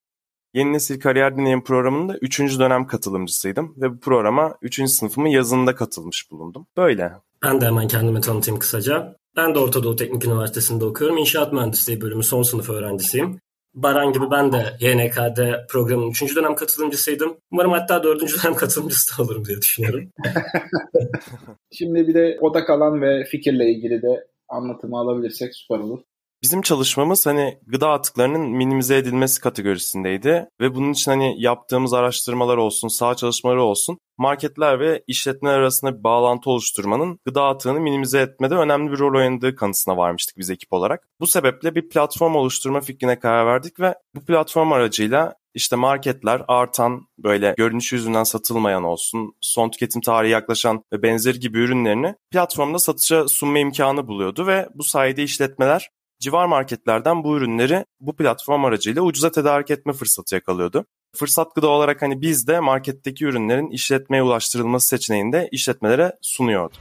Yeni 0.53 0.73
Nesil 0.73 0.99
Kariyer 0.99 1.37
Deneyim 1.37 1.63
programında 1.63 2.17
3. 2.21 2.39
dönem 2.59 2.87
katılımcısıydım 2.87 3.75
ve 3.77 3.91
bu 3.91 3.99
programa 3.99 4.55
3. 4.61 4.89
sınıfımın 4.89 5.29
yazında 5.29 5.75
katılmış 5.75 6.31
bulundum. 6.31 6.67
Böyle. 6.77 7.11
Ben 7.43 7.61
de 7.61 7.65
hemen 7.65 7.87
kendimi 7.87 8.21
tanıtayım 8.21 8.59
kısaca. 8.59 9.15
Ben 9.35 9.55
de 9.55 9.59
Orta 9.59 9.83
Doğu 9.83 9.95
Teknik 9.95 10.25
Üniversitesi'nde 10.25 10.85
okuyorum. 10.85 11.17
İnşaat 11.17 11.53
Mühendisliği 11.53 12.01
bölümü 12.01 12.23
son 12.23 12.43
sınıf 12.43 12.69
öğrencisiyim. 12.69 13.39
Baran 13.73 14.13
gibi 14.13 14.31
ben 14.31 14.51
de 14.51 14.77
YNK'de 14.79 15.65
programın 15.69 16.09
3. 16.09 16.35
dönem 16.35 16.55
katılımcısıydım. 16.55 17.37
Umarım 17.51 17.71
hatta 17.71 18.03
4. 18.03 18.21
dönem 18.21 18.55
katılımcısı 18.55 19.17
da 19.17 19.23
olurum 19.23 19.45
diye 19.45 19.57
düşünüyorum. 19.57 20.09
Şimdi 21.71 22.07
bir 22.07 22.13
de 22.13 22.37
odak 22.41 22.69
alan 22.69 23.01
ve 23.01 23.25
fikirle 23.25 23.71
ilgili 23.71 24.01
de 24.01 24.30
anlatımı 24.51 24.97
alabilirsek 24.97 25.55
süper 25.55 25.79
olur. 25.79 25.99
Bizim 26.43 26.61
çalışmamız 26.61 27.25
hani 27.25 27.59
gıda 27.67 27.89
atıklarının 27.89 28.41
minimize 28.41 28.97
edilmesi 28.97 29.41
kategorisindeydi 29.41 30.49
ve 30.61 30.75
bunun 30.75 30.91
için 30.91 31.11
hani 31.11 31.41
yaptığımız 31.41 31.93
araştırmalar 31.93 32.57
olsun, 32.57 32.87
sağ 32.87 33.15
çalışmaları 33.15 33.63
olsun 33.63 33.97
marketler 34.17 34.79
ve 34.79 35.03
işletmeler 35.07 35.57
arasında 35.57 35.97
bir 35.97 36.03
bağlantı 36.03 36.49
oluşturmanın 36.49 37.19
gıda 37.25 37.43
atığını 37.43 37.79
minimize 37.79 38.19
etmede 38.19 38.55
önemli 38.55 38.91
bir 38.91 38.99
rol 38.99 39.17
oynadığı 39.17 39.55
kanısına 39.55 39.97
varmıştık 39.97 40.37
biz 40.37 40.49
ekip 40.49 40.73
olarak. 40.73 41.07
Bu 41.19 41.27
sebeple 41.27 41.75
bir 41.75 41.89
platform 41.89 42.35
oluşturma 42.35 42.81
fikrine 42.81 43.19
karar 43.19 43.45
verdik 43.45 43.79
ve 43.79 43.95
bu 44.15 44.25
platform 44.25 44.71
aracıyla 44.71 45.35
işte 45.53 45.75
marketler 45.75 46.41
artan 46.47 47.07
böyle 47.17 47.53
görünüş 47.57 47.93
yüzünden 47.93 48.23
satılmayan 48.23 48.83
olsun, 48.83 49.33
son 49.41 49.69
tüketim 49.69 50.01
tarihi 50.01 50.31
yaklaşan 50.31 50.83
ve 50.93 51.01
benzeri 51.01 51.39
gibi 51.39 51.59
ürünlerini 51.59 52.15
platformda 52.31 52.79
satışa 52.79 53.27
sunma 53.27 53.59
imkanı 53.59 54.07
buluyordu 54.07 54.47
ve 54.47 54.69
bu 54.75 54.83
sayede 54.83 55.23
işletmeler 55.23 55.89
civar 56.19 56.45
marketlerden 56.45 57.23
bu 57.23 57.37
ürünleri 57.37 57.85
bu 57.99 58.15
platform 58.15 58.65
aracıyla 58.65 59.01
ucuza 59.01 59.31
tedarik 59.31 59.71
etme 59.71 59.93
fırsatı 59.93 60.35
yakalıyordu. 60.35 60.85
Fırsat 61.15 61.55
gıda 61.55 61.67
olarak 61.67 62.01
hani 62.01 62.21
biz 62.21 62.47
de 62.47 62.59
marketteki 62.59 63.25
ürünlerin 63.25 63.69
işletmeye 63.69 64.23
ulaştırılması 64.23 64.87
seçeneğini 64.87 65.33
de 65.33 65.49
işletmelere 65.51 66.13
sunuyordu. 66.21 66.75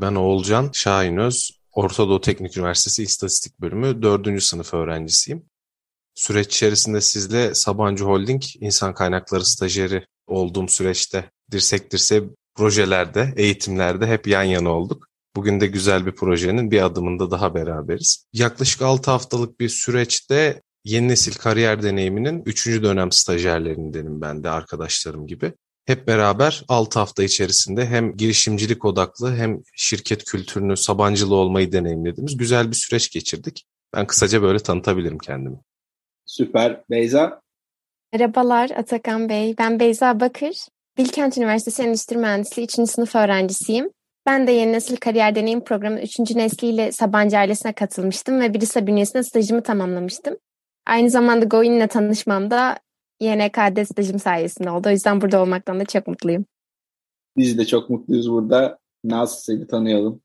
Ben 0.00 0.14
Oğulcan 0.14 0.70
Şahinöz, 0.72 1.50
Orta 1.72 2.08
Doğu 2.08 2.20
Teknik 2.20 2.56
Üniversitesi 2.56 3.02
İstatistik 3.02 3.60
Bölümü 3.60 4.02
4. 4.02 4.42
sınıf 4.42 4.74
öğrencisiyim. 4.74 5.44
Süreç 6.18 6.54
içerisinde 6.54 7.00
sizle 7.00 7.54
Sabancı 7.54 8.04
Holding 8.04 8.42
insan 8.60 8.94
kaynakları 8.94 9.44
stajyeri 9.44 10.06
olduğum 10.26 10.68
süreçte 10.68 11.30
dirsek 11.50 11.92
dirse 11.92 12.22
projelerde, 12.54 13.34
eğitimlerde 13.36 14.06
hep 14.06 14.26
yan 14.26 14.42
yana 14.42 14.70
olduk. 14.70 15.08
Bugün 15.36 15.60
de 15.60 15.66
güzel 15.66 16.06
bir 16.06 16.12
projenin 16.12 16.70
bir 16.70 16.82
adımında 16.82 17.30
daha 17.30 17.54
beraberiz. 17.54 18.24
Yaklaşık 18.32 18.82
6 18.82 19.10
haftalık 19.10 19.60
bir 19.60 19.68
süreçte 19.68 20.62
yeni 20.84 21.08
nesil 21.08 21.34
kariyer 21.34 21.82
deneyiminin 21.82 22.42
3. 22.46 22.66
dönem 22.66 23.12
stajyerlerindenim 23.12 24.20
ben 24.20 24.44
de 24.44 24.50
arkadaşlarım 24.50 25.26
gibi. 25.26 25.52
Hep 25.86 26.06
beraber 26.06 26.64
6 26.68 26.98
hafta 26.98 27.22
içerisinde 27.22 27.86
hem 27.86 28.16
girişimcilik 28.16 28.84
odaklı 28.84 29.36
hem 29.36 29.60
şirket 29.76 30.24
kültürünü, 30.24 30.76
sabancılı 30.76 31.34
olmayı 31.34 31.72
deneyimlediğimiz 31.72 32.36
güzel 32.36 32.70
bir 32.70 32.76
süreç 32.76 33.10
geçirdik. 33.10 33.64
Ben 33.94 34.06
kısaca 34.06 34.42
böyle 34.42 34.58
tanıtabilirim 34.58 35.18
kendimi. 35.18 35.56
Süper. 36.28 36.84
Beyza? 36.90 37.40
Merhabalar 38.12 38.70
Atakan 38.70 39.28
Bey. 39.28 39.54
Ben 39.58 39.80
Beyza 39.80 40.20
Bakır. 40.20 40.56
Bilkent 40.98 41.38
Üniversitesi 41.38 41.82
Endüstri 41.82 42.16
Mühendisliği 42.16 42.66
3. 42.66 42.90
sınıf 42.90 43.14
öğrencisiyim. 43.14 43.90
Ben 44.26 44.46
de 44.46 44.52
Yeni 44.52 44.72
Nesil 44.72 44.96
Kariyer 44.96 45.34
Deneyim 45.34 45.64
Programı 45.64 46.00
3. 46.00 46.18
nesliyle 46.18 46.92
Sabancı 46.92 47.38
ailesine 47.38 47.72
katılmıştım 47.72 48.40
ve 48.40 48.54
Birisa 48.54 48.86
bünyesinde 48.86 49.22
stajımı 49.22 49.62
tamamlamıştım. 49.62 50.36
Aynı 50.86 51.10
zamanda 51.10 51.44
Goin 51.44 51.72
ile 51.72 51.86
tanışmam 51.86 52.50
da 52.50 52.78
YNK'de 53.20 53.84
stajım 53.84 54.18
sayesinde 54.18 54.70
oldu. 54.70 54.88
O 54.88 54.90
yüzden 54.90 55.20
burada 55.20 55.42
olmaktan 55.42 55.80
da 55.80 55.84
çok 55.84 56.06
mutluyum. 56.06 56.44
Biz 57.36 57.58
de 57.58 57.64
çok 57.64 57.90
mutluyuz 57.90 58.30
burada. 58.30 58.78
Naz 59.04 59.42
seni 59.44 59.66
tanıyalım. 59.66 60.20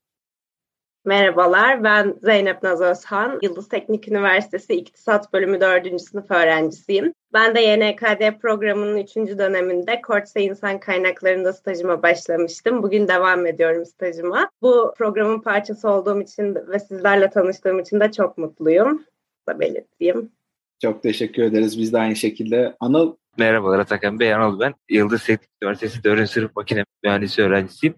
Merhabalar, 1.06 1.84
ben 1.84 2.16
Zeynep 2.22 2.62
Naz 2.62 2.80
Özhan. 2.80 3.38
Yıldız 3.42 3.68
Teknik 3.68 4.08
Üniversitesi 4.08 4.74
İktisat 4.74 5.32
Bölümü 5.32 5.60
4. 5.60 6.00
sınıf 6.00 6.30
öğrencisiyim. 6.30 7.14
Ben 7.32 7.54
de 7.54 7.60
YNKD 7.60 8.40
programının 8.40 8.96
3. 8.96 9.16
döneminde 9.16 10.00
Kortsa 10.00 10.40
İnsan 10.40 10.80
Kaynaklarında 10.80 11.52
stajıma 11.52 12.02
başlamıştım. 12.02 12.82
Bugün 12.82 13.08
devam 13.08 13.46
ediyorum 13.46 13.86
stajıma. 13.86 14.50
Bu 14.62 14.94
programın 14.98 15.40
parçası 15.40 15.90
olduğum 15.90 16.20
için 16.20 16.54
ve 16.54 16.78
sizlerle 16.78 17.30
tanıştığım 17.30 17.80
için 17.80 18.00
de 18.00 18.12
çok 18.12 18.38
mutluyum. 18.38 19.04
Da 19.48 19.60
belirteyim. 19.60 20.32
Çok 20.82 21.02
teşekkür 21.02 21.42
ederiz. 21.42 21.78
Biz 21.78 21.92
de 21.92 21.98
aynı 21.98 22.16
şekilde. 22.16 22.76
Anıl 22.80 23.16
Merhabalar 23.38 23.78
Atakan 23.78 24.20
Bey, 24.20 24.34
Anıl 24.34 24.60
ben. 24.60 24.74
Yıldız 24.90 25.24
Teknik 25.24 25.50
Üniversitesi 25.62 26.04
4. 26.04 26.30
sınıf 26.30 26.56
makine 26.56 26.84
mühendisi 27.02 27.42
öğrencisiyim. 27.42 27.94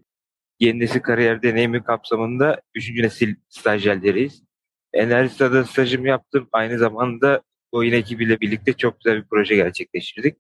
Yeni 0.61 0.79
nesil 0.79 1.01
kariyer 1.01 1.43
deneyimi 1.43 1.83
kapsamında 1.85 2.61
3. 2.75 2.91
nesil 2.91 3.35
stajyerleriyiz. 3.49 4.43
Enerjisa'da 4.93 5.65
stajımı 5.65 6.09
yaptım. 6.09 6.49
Aynı 6.53 6.79
zamanda 6.79 7.43
oyun 7.73 7.93
ekibiyle 7.93 8.41
birlikte 8.41 8.73
çok 8.73 9.01
güzel 9.01 9.23
bir 9.23 9.29
proje 9.31 9.55
gerçekleştirdik. 9.55 10.37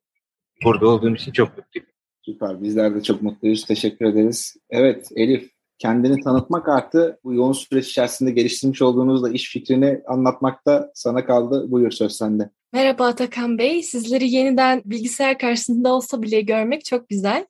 Burada 0.64 0.88
olduğum 0.88 1.14
için 1.14 1.32
çok 1.32 1.58
mutluyum. 1.58 1.88
Süper. 2.22 2.62
Bizler 2.62 2.94
de 2.94 3.02
çok 3.02 3.22
mutluyuz. 3.22 3.64
Teşekkür 3.64 4.06
ederiz. 4.06 4.56
Evet 4.70 5.08
Elif, 5.16 5.50
kendini 5.78 6.20
tanıtmak 6.20 6.68
artı 6.68 7.20
bu 7.24 7.34
yoğun 7.34 7.52
süreç 7.52 7.88
içerisinde 7.88 8.30
geliştirmiş 8.30 8.82
olduğunuz 8.82 9.22
da 9.22 9.30
iş 9.30 9.50
fikrini 9.50 10.00
anlatmakta 10.06 10.90
sana 10.94 11.26
kaldı. 11.26 11.70
Buyur 11.70 11.90
söz 11.90 12.12
sende. 12.12 12.50
Merhaba 12.72 13.06
Atakan 13.06 13.58
Bey. 13.58 13.82
Sizleri 13.82 14.30
yeniden 14.30 14.82
bilgisayar 14.84 15.38
karşısında 15.38 15.94
olsa 15.94 16.22
bile 16.22 16.40
görmek 16.40 16.84
çok 16.84 17.08
güzel. 17.08 17.46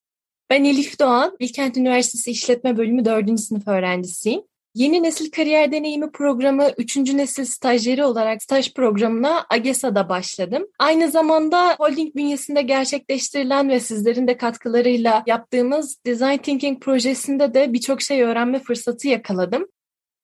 Ben 0.51 0.65
Elif 0.65 1.01
Doğan, 1.01 1.37
Bilkent 1.41 1.77
Üniversitesi 1.77 2.31
İşletme 2.31 2.77
Bölümü 2.77 3.05
4. 3.05 3.41
sınıf 3.41 3.69
öğrencisiyim. 3.69 4.43
Yeni 4.75 5.03
Nesil 5.03 5.31
Kariyer 5.31 5.73
Deneyimi 5.73 6.13
programı 6.13 6.71
3. 6.79 6.97
nesil 6.97 7.45
stajyeri 7.45 8.05
olarak 8.05 8.43
staj 8.43 8.75
programına 8.75 9.47
AGESA'da 9.51 10.09
başladım. 10.09 10.67
Aynı 10.79 11.11
zamanda 11.11 11.75
holding 11.79 12.17
bünyesinde 12.17 12.63
gerçekleştirilen 12.63 13.69
ve 13.69 13.81
sizlerin 13.81 14.29
de 14.29 14.37
katkılarıyla 14.37 15.23
yaptığımız 15.27 15.99
Design 16.07 16.37
Thinking 16.37 16.83
projesinde 16.83 17.55
de 17.55 17.73
birçok 17.73 18.03
şey 18.03 18.23
öğrenme 18.23 18.59
fırsatı 18.59 19.09
yakaladım. 19.09 19.67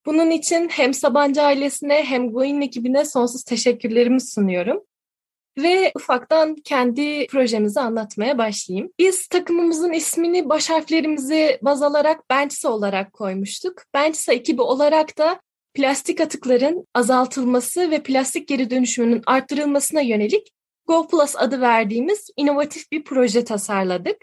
Bunun 0.07 0.31
için 0.31 0.69
hem 0.69 0.95
Sabancı 0.95 1.43
ailesine 1.43 2.05
hem 2.05 2.31
Goin 2.31 2.61
ekibine 2.61 3.05
sonsuz 3.05 3.43
teşekkürlerimi 3.43 4.21
sunuyorum 4.21 4.83
ve 5.59 5.93
ufaktan 5.97 6.55
kendi 6.55 7.27
projemizi 7.27 7.81
anlatmaya 7.81 8.39
başlayayım. 8.39 8.91
Biz 8.99 9.27
takımımızın 9.27 9.93
ismini 9.93 10.49
baş 10.49 10.71
harflerimizi 10.71 11.59
baz 11.63 11.83
alarak 11.83 12.31
Benchsa 12.31 12.69
olarak 12.69 13.13
koymuştuk. 13.13 13.83
Benchsa 13.95 14.33
ekibi 14.33 14.63
olarak 14.63 15.19
da 15.19 15.41
plastik 15.75 16.21
atıkların 16.21 16.87
azaltılması 16.95 17.91
ve 17.91 18.03
plastik 18.03 18.49
geri 18.49 18.71
dönüşümünün 18.71 19.23
arttırılmasına 19.27 20.01
yönelik 20.01 20.53
Go 20.87 21.09
Plus 21.09 21.37
adı 21.37 21.61
verdiğimiz 21.61 22.31
inovatif 22.37 22.93
bir 22.93 23.05
proje 23.05 23.45
tasarladık. 23.45 24.17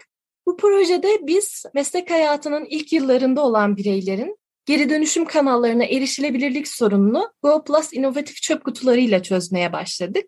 Bu 0.46 0.56
projede 0.56 1.18
biz 1.22 1.64
meslek 1.74 2.10
hayatının 2.10 2.64
ilk 2.64 2.92
yıllarında 2.92 3.44
olan 3.44 3.76
bireylerin 3.76 4.36
geri 4.66 4.90
dönüşüm 4.90 5.24
kanallarına 5.24 5.84
erişilebilirlik 5.84 6.68
sorununu 6.68 7.32
Go 7.42 7.64
Plus 7.64 7.92
inovatif 7.92 8.36
çöp 8.42 8.64
kutularıyla 8.64 9.22
çözmeye 9.22 9.72
başladık. 9.72 10.24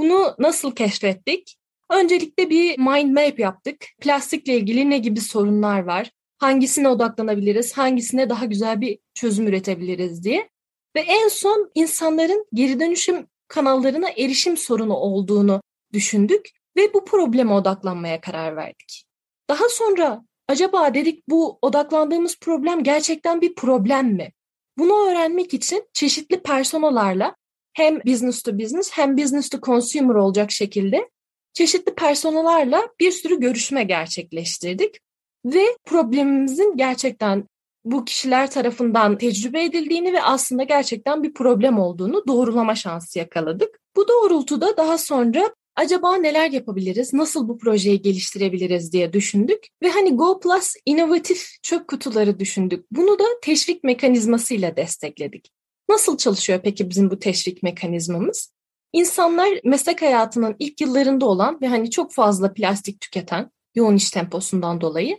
Bunu 0.00 0.34
nasıl 0.38 0.74
keşfettik? 0.74 1.56
Öncelikle 1.90 2.50
bir 2.50 2.78
mind 2.78 3.14
map 3.14 3.38
yaptık. 3.38 3.86
Plastikle 4.00 4.56
ilgili 4.56 4.90
ne 4.90 4.98
gibi 4.98 5.20
sorunlar 5.20 5.80
var? 5.82 6.10
Hangisine 6.38 6.88
odaklanabiliriz? 6.88 7.78
Hangisine 7.78 8.30
daha 8.30 8.44
güzel 8.44 8.80
bir 8.80 8.98
çözüm 9.14 9.46
üretebiliriz 9.46 10.24
diye. 10.24 10.48
Ve 10.96 11.00
en 11.00 11.28
son 11.28 11.70
insanların 11.74 12.46
geri 12.54 12.80
dönüşüm 12.80 13.26
kanallarına 13.48 14.08
erişim 14.10 14.56
sorunu 14.56 14.94
olduğunu 14.94 15.62
düşündük 15.92 16.48
ve 16.76 16.94
bu 16.94 17.04
probleme 17.04 17.52
odaklanmaya 17.52 18.20
karar 18.20 18.56
verdik. 18.56 19.04
Daha 19.48 19.68
sonra 19.68 20.24
acaba 20.48 20.94
dedik 20.94 21.28
bu 21.28 21.58
odaklandığımız 21.62 22.38
problem 22.40 22.82
gerçekten 22.82 23.40
bir 23.40 23.54
problem 23.54 24.06
mi? 24.06 24.32
Bunu 24.78 25.08
öğrenmek 25.08 25.54
için 25.54 25.84
çeşitli 25.92 26.42
personalarla 26.42 27.34
hem 27.72 28.00
business 28.06 28.42
to 28.42 28.58
business 28.58 28.90
hem 28.92 29.16
business 29.18 29.48
to 29.48 29.58
consumer 29.60 30.14
olacak 30.14 30.50
şekilde 30.50 31.08
çeşitli 31.52 31.94
personellerle 31.94 32.76
bir 33.00 33.12
sürü 33.12 33.40
görüşme 33.40 33.84
gerçekleştirdik 33.84 35.00
ve 35.44 35.64
problemimizin 35.84 36.76
gerçekten 36.76 37.44
bu 37.84 38.04
kişiler 38.04 38.50
tarafından 38.50 39.18
tecrübe 39.18 39.64
edildiğini 39.64 40.12
ve 40.12 40.22
aslında 40.22 40.62
gerçekten 40.62 41.22
bir 41.22 41.34
problem 41.34 41.78
olduğunu 41.78 42.26
doğrulama 42.26 42.74
şansı 42.74 43.18
yakaladık. 43.18 43.80
Bu 43.96 44.08
doğrultuda 44.08 44.76
daha 44.76 44.98
sonra 44.98 45.54
acaba 45.76 46.16
neler 46.16 46.50
yapabiliriz, 46.50 47.14
nasıl 47.14 47.48
bu 47.48 47.58
projeyi 47.58 48.02
geliştirebiliriz 48.02 48.92
diye 48.92 49.12
düşündük. 49.12 49.66
Ve 49.82 49.90
hani 49.90 50.16
Go 50.16 50.40
Plus 50.40 50.74
inovatif 50.86 51.48
çöp 51.62 51.88
kutuları 51.88 52.40
düşündük. 52.40 52.86
Bunu 52.90 53.18
da 53.18 53.24
teşvik 53.42 53.84
mekanizmasıyla 53.84 54.76
destekledik. 54.76 55.50
Nasıl 55.90 56.16
çalışıyor 56.16 56.60
peki 56.64 56.90
bizim 56.90 57.10
bu 57.10 57.18
teşvik 57.18 57.62
mekanizmamız? 57.62 58.52
İnsanlar 58.92 59.48
meslek 59.64 60.02
hayatının 60.02 60.56
ilk 60.58 60.80
yıllarında 60.80 61.26
olan 61.26 61.58
ve 61.62 61.68
hani 61.68 61.90
çok 61.90 62.12
fazla 62.12 62.52
plastik 62.52 63.00
tüketen 63.00 63.50
yoğun 63.74 63.96
iş 63.96 64.10
temposundan 64.10 64.80
dolayı 64.80 65.18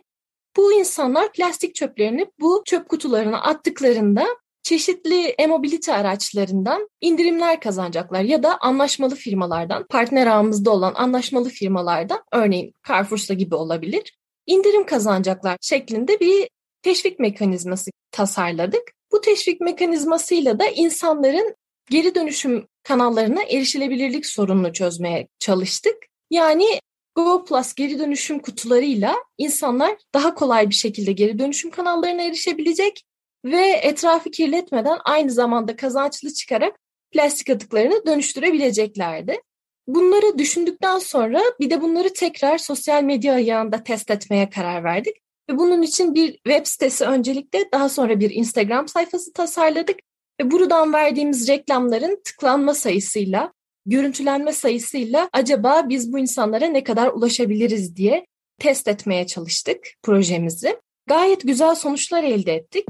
bu 0.58 0.74
insanlar 0.74 1.32
plastik 1.32 1.76
çöplerini 1.76 2.26
bu 2.40 2.62
çöp 2.66 2.90
kutularına 2.90 3.42
attıklarında 3.42 4.26
çeşitli 4.64 5.26
e-mobilite 5.26 5.94
araçlarından 5.94 6.90
indirimler 7.02 7.60
kazanacaklar 7.60 8.22
ya 8.22 8.44
da 8.44 8.58
anlaşmalı 8.62 9.16
firmalardan, 9.16 9.88
partner 9.88 10.28
ağımızda 10.28 10.72
olan 10.72 10.94
anlaşmalı 10.96 11.50
firmalardan 11.50 12.24
örneğin 12.32 12.74
Carrefour'sa 12.88 13.34
gibi 13.34 13.56
olabilir, 13.56 14.18
indirim 14.46 14.86
kazanacaklar 14.86 15.58
şeklinde 15.62 16.20
bir 16.20 16.50
teşvik 16.82 17.20
mekanizması 17.20 17.92
tasarladık. 18.12 19.01
Bu 19.12 19.22
teşvik 19.22 19.62
mekanizmasıyla 19.62 20.60
da 20.60 20.68
insanların 20.68 21.56
geri 21.90 22.16
dönüşüm 22.16 22.68
kanallarına 22.84 23.44
erişilebilirlik 23.44 24.26
sorununu 24.26 24.74
çözmeye 24.74 25.28
çalıştık. 25.40 25.96
Yani 26.30 26.80
Go 27.16 27.46
Plus 27.46 27.74
geri 27.74 28.00
dönüşüm 28.00 28.40
kutularıyla 28.40 29.16
insanlar 29.38 29.98
daha 30.14 30.34
kolay 30.34 30.70
bir 30.70 30.76
şekilde 30.76 31.12
geri 31.12 31.40
dönüşüm 31.40 31.72
kanallarına 31.72 32.22
erişebilecek 32.22 33.04
ve 33.46 33.68
etrafı 33.68 34.32
kirletmeden 34.32 34.98
aynı 35.06 35.32
zamanda 35.32 35.76
kazançlı 35.76 36.34
çıkarak 36.34 36.76
plastik 37.12 37.50
atıklarını 37.50 38.06
dönüştürebileceklerdi. 38.06 39.42
Bunları 39.88 40.38
düşündükten 40.38 41.00
sonra 41.00 41.42
bir 41.60 41.70
de 41.70 41.82
bunları 41.82 42.14
tekrar 42.14 42.58
sosyal 42.58 43.04
medya 43.04 43.34
ayağında 43.34 43.84
test 43.84 44.12
etmeye 44.12 44.50
karar 44.50 44.84
verdik. 44.84 45.16
Ve 45.52 45.58
bunun 45.58 45.82
için 45.82 46.16
bir 46.16 46.34
web 46.34 46.66
sitesi 46.66 47.06
öncelikle 47.06 47.70
daha 47.74 47.90
sonra 47.90 48.20
bir 48.20 48.30
Instagram 48.30 48.88
sayfası 48.88 49.34
tasarladık. 49.34 50.00
Ve 50.42 50.52
buradan 50.52 50.94
verdiğimiz 50.94 51.48
reklamların 51.48 52.22
tıklanma 52.24 52.74
sayısıyla, 52.74 53.54
görüntülenme 53.86 54.54
sayısıyla 54.54 55.30
acaba 55.34 55.90
biz 55.90 56.14
bu 56.14 56.20
insanlara 56.20 56.66
ne 56.66 56.84
kadar 56.84 57.08
ulaşabiliriz 57.08 57.96
diye 57.96 58.26
test 58.60 58.88
etmeye 58.88 59.28
çalıştık 59.28 59.78
projemizi. 60.04 60.78
Gayet 61.08 61.42
güzel 61.42 61.76
sonuçlar 61.76 62.24
elde 62.24 62.54
ettik. 62.54 62.86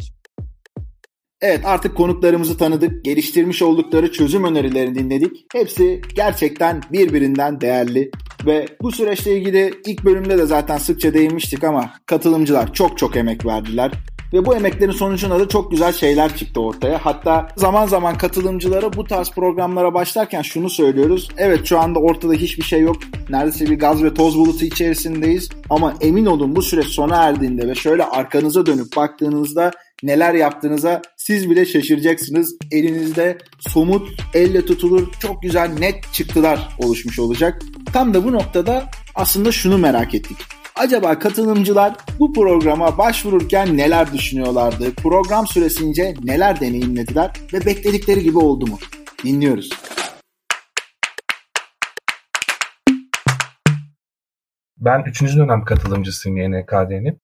Evet 1.42 1.66
artık 1.66 1.98
konuklarımızı 1.98 2.58
tanıdık, 2.58 3.06
geliştirmiş 3.06 3.62
oldukları 3.62 4.12
çözüm 4.12 4.44
önerilerini 4.44 4.96
dinledik. 4.96 5.46
Hepsi 5.54 6.02
gerçekten 6.16 6.82
birbirinden 6.92 7.62
değerli 7.62 8.12
ve 8.46 8.66
bu 8.82 8.92
süreçle 8.92 9.38
ilgili 9.38 9.74
ilk 9.86 10.06
bölümde 10.06 10.38
de 10.38 10.46
zaten 10.46 10.78
sıkça 10.78 11.14
değinmiştik 11.14 11.64
ama 11.64 11.94
katılımcılar 12.06 12.74
çok 12.74 12.98
çok 12.98 13.16
emek 13.16 13.46
verdiler. 13.46 13.92
Ve 14.34 14.46
bu 14.46 14.56
emeklerin 14.56 14.92
sonucunda 14.92 15.40
da 15.40 15.48
çok 15.48 15.72
güzel 15.72 15.94
şeyler 15.94 16.38
çıktı 16.38 16.62
ortaya. 16.62 17.06
Hatta 17.06 17.48
zaman 17.56 17.88
zaman 17.88 18.18
katılımcılara 18.18 18.94
bu 18.94 19.04
tarz 19.04 19.32
programlara 19.32 19.94
başlarken 19.94 20.42
şunu 20.42 20.70
söylüyoruz. 20.70 21.30
Evet 21.38 21.66
şu 21.66 21.80
anda 21.80 22.00
ortada 22.00 22.34
hiçbir 22.34 22.64
şey 22.64 22.82
yok. 22.82 22.96
Neredeyse 23.30 23.66
bir 23.66 23.80
gaz 23.80 24.04
ve 24.04 24.14
toz 24.14 24.38
bulutu 24.38 24.66
içerisindeyiz. 24.66 25.50
Ama 25.70 25.94
emin 26.02 26.26
olun 26.26 26.56
bu 26.56 26.62
süreç 26.62 26.88
sona 26.88 27.16
erdiğinde 27.16 27.68
ve 27.68 27.76
şöyle 27.76 28.04
arkanıza 28.04 28.66
dönüp 28.66 28.96
baktığınızda 28.98 29.72
neler 30.04 30.34
yaptığınıza 30.34 31.02
siz 31.18 31.50
bile 31.50 31.66
şaşıracaksınız. 31.66 32.56
Elinizde 32.72 33.38
somut, 33.60 34.10
elle 34.34 34.66
tutulur, 34.66 35.08
çok 35.20 35.42
güzel 35.42 35.74
net 35.80 36.14
çıktılar 36.14 36.70
oluşmuş 36.80 37.20
olacak. 37.20 37.62
Tam 37.94 38.14
da 38.14 38.24
bu 38.24 38.32
noktada 38.32 38.86
aslında 39.16 39.52
şunu 39.52 39.78
merak 39.78 40.16
ettik. 40.16 40.38
Acaba 40.82 41.20
katılımcılar 41.20 41.94
bu 42.20 42.34
programa 42.34 42.98
başvururken 42.98 43.78
neler 43.78 44.14
düşünüyorlardı? 44.14 44.96
Program 44.96 45.48
süresince 45.48 46.14
neler 46.24 46.60
deneyimlediler 46.60 47.32
ve 47.54 47.66
bekledikleri 47.66 48.24
gibi 48.24 48.38
oldu 48.38 48.68
mu? 48.68 48.78
Dinliyoruz. 49.24 49.70
Ben 54.78 55.04
3. 55.06 55.22
dönem 55.22 55.64
katılımcısıyım 55.64 56.38
YNKD'nin. 56.38 57.22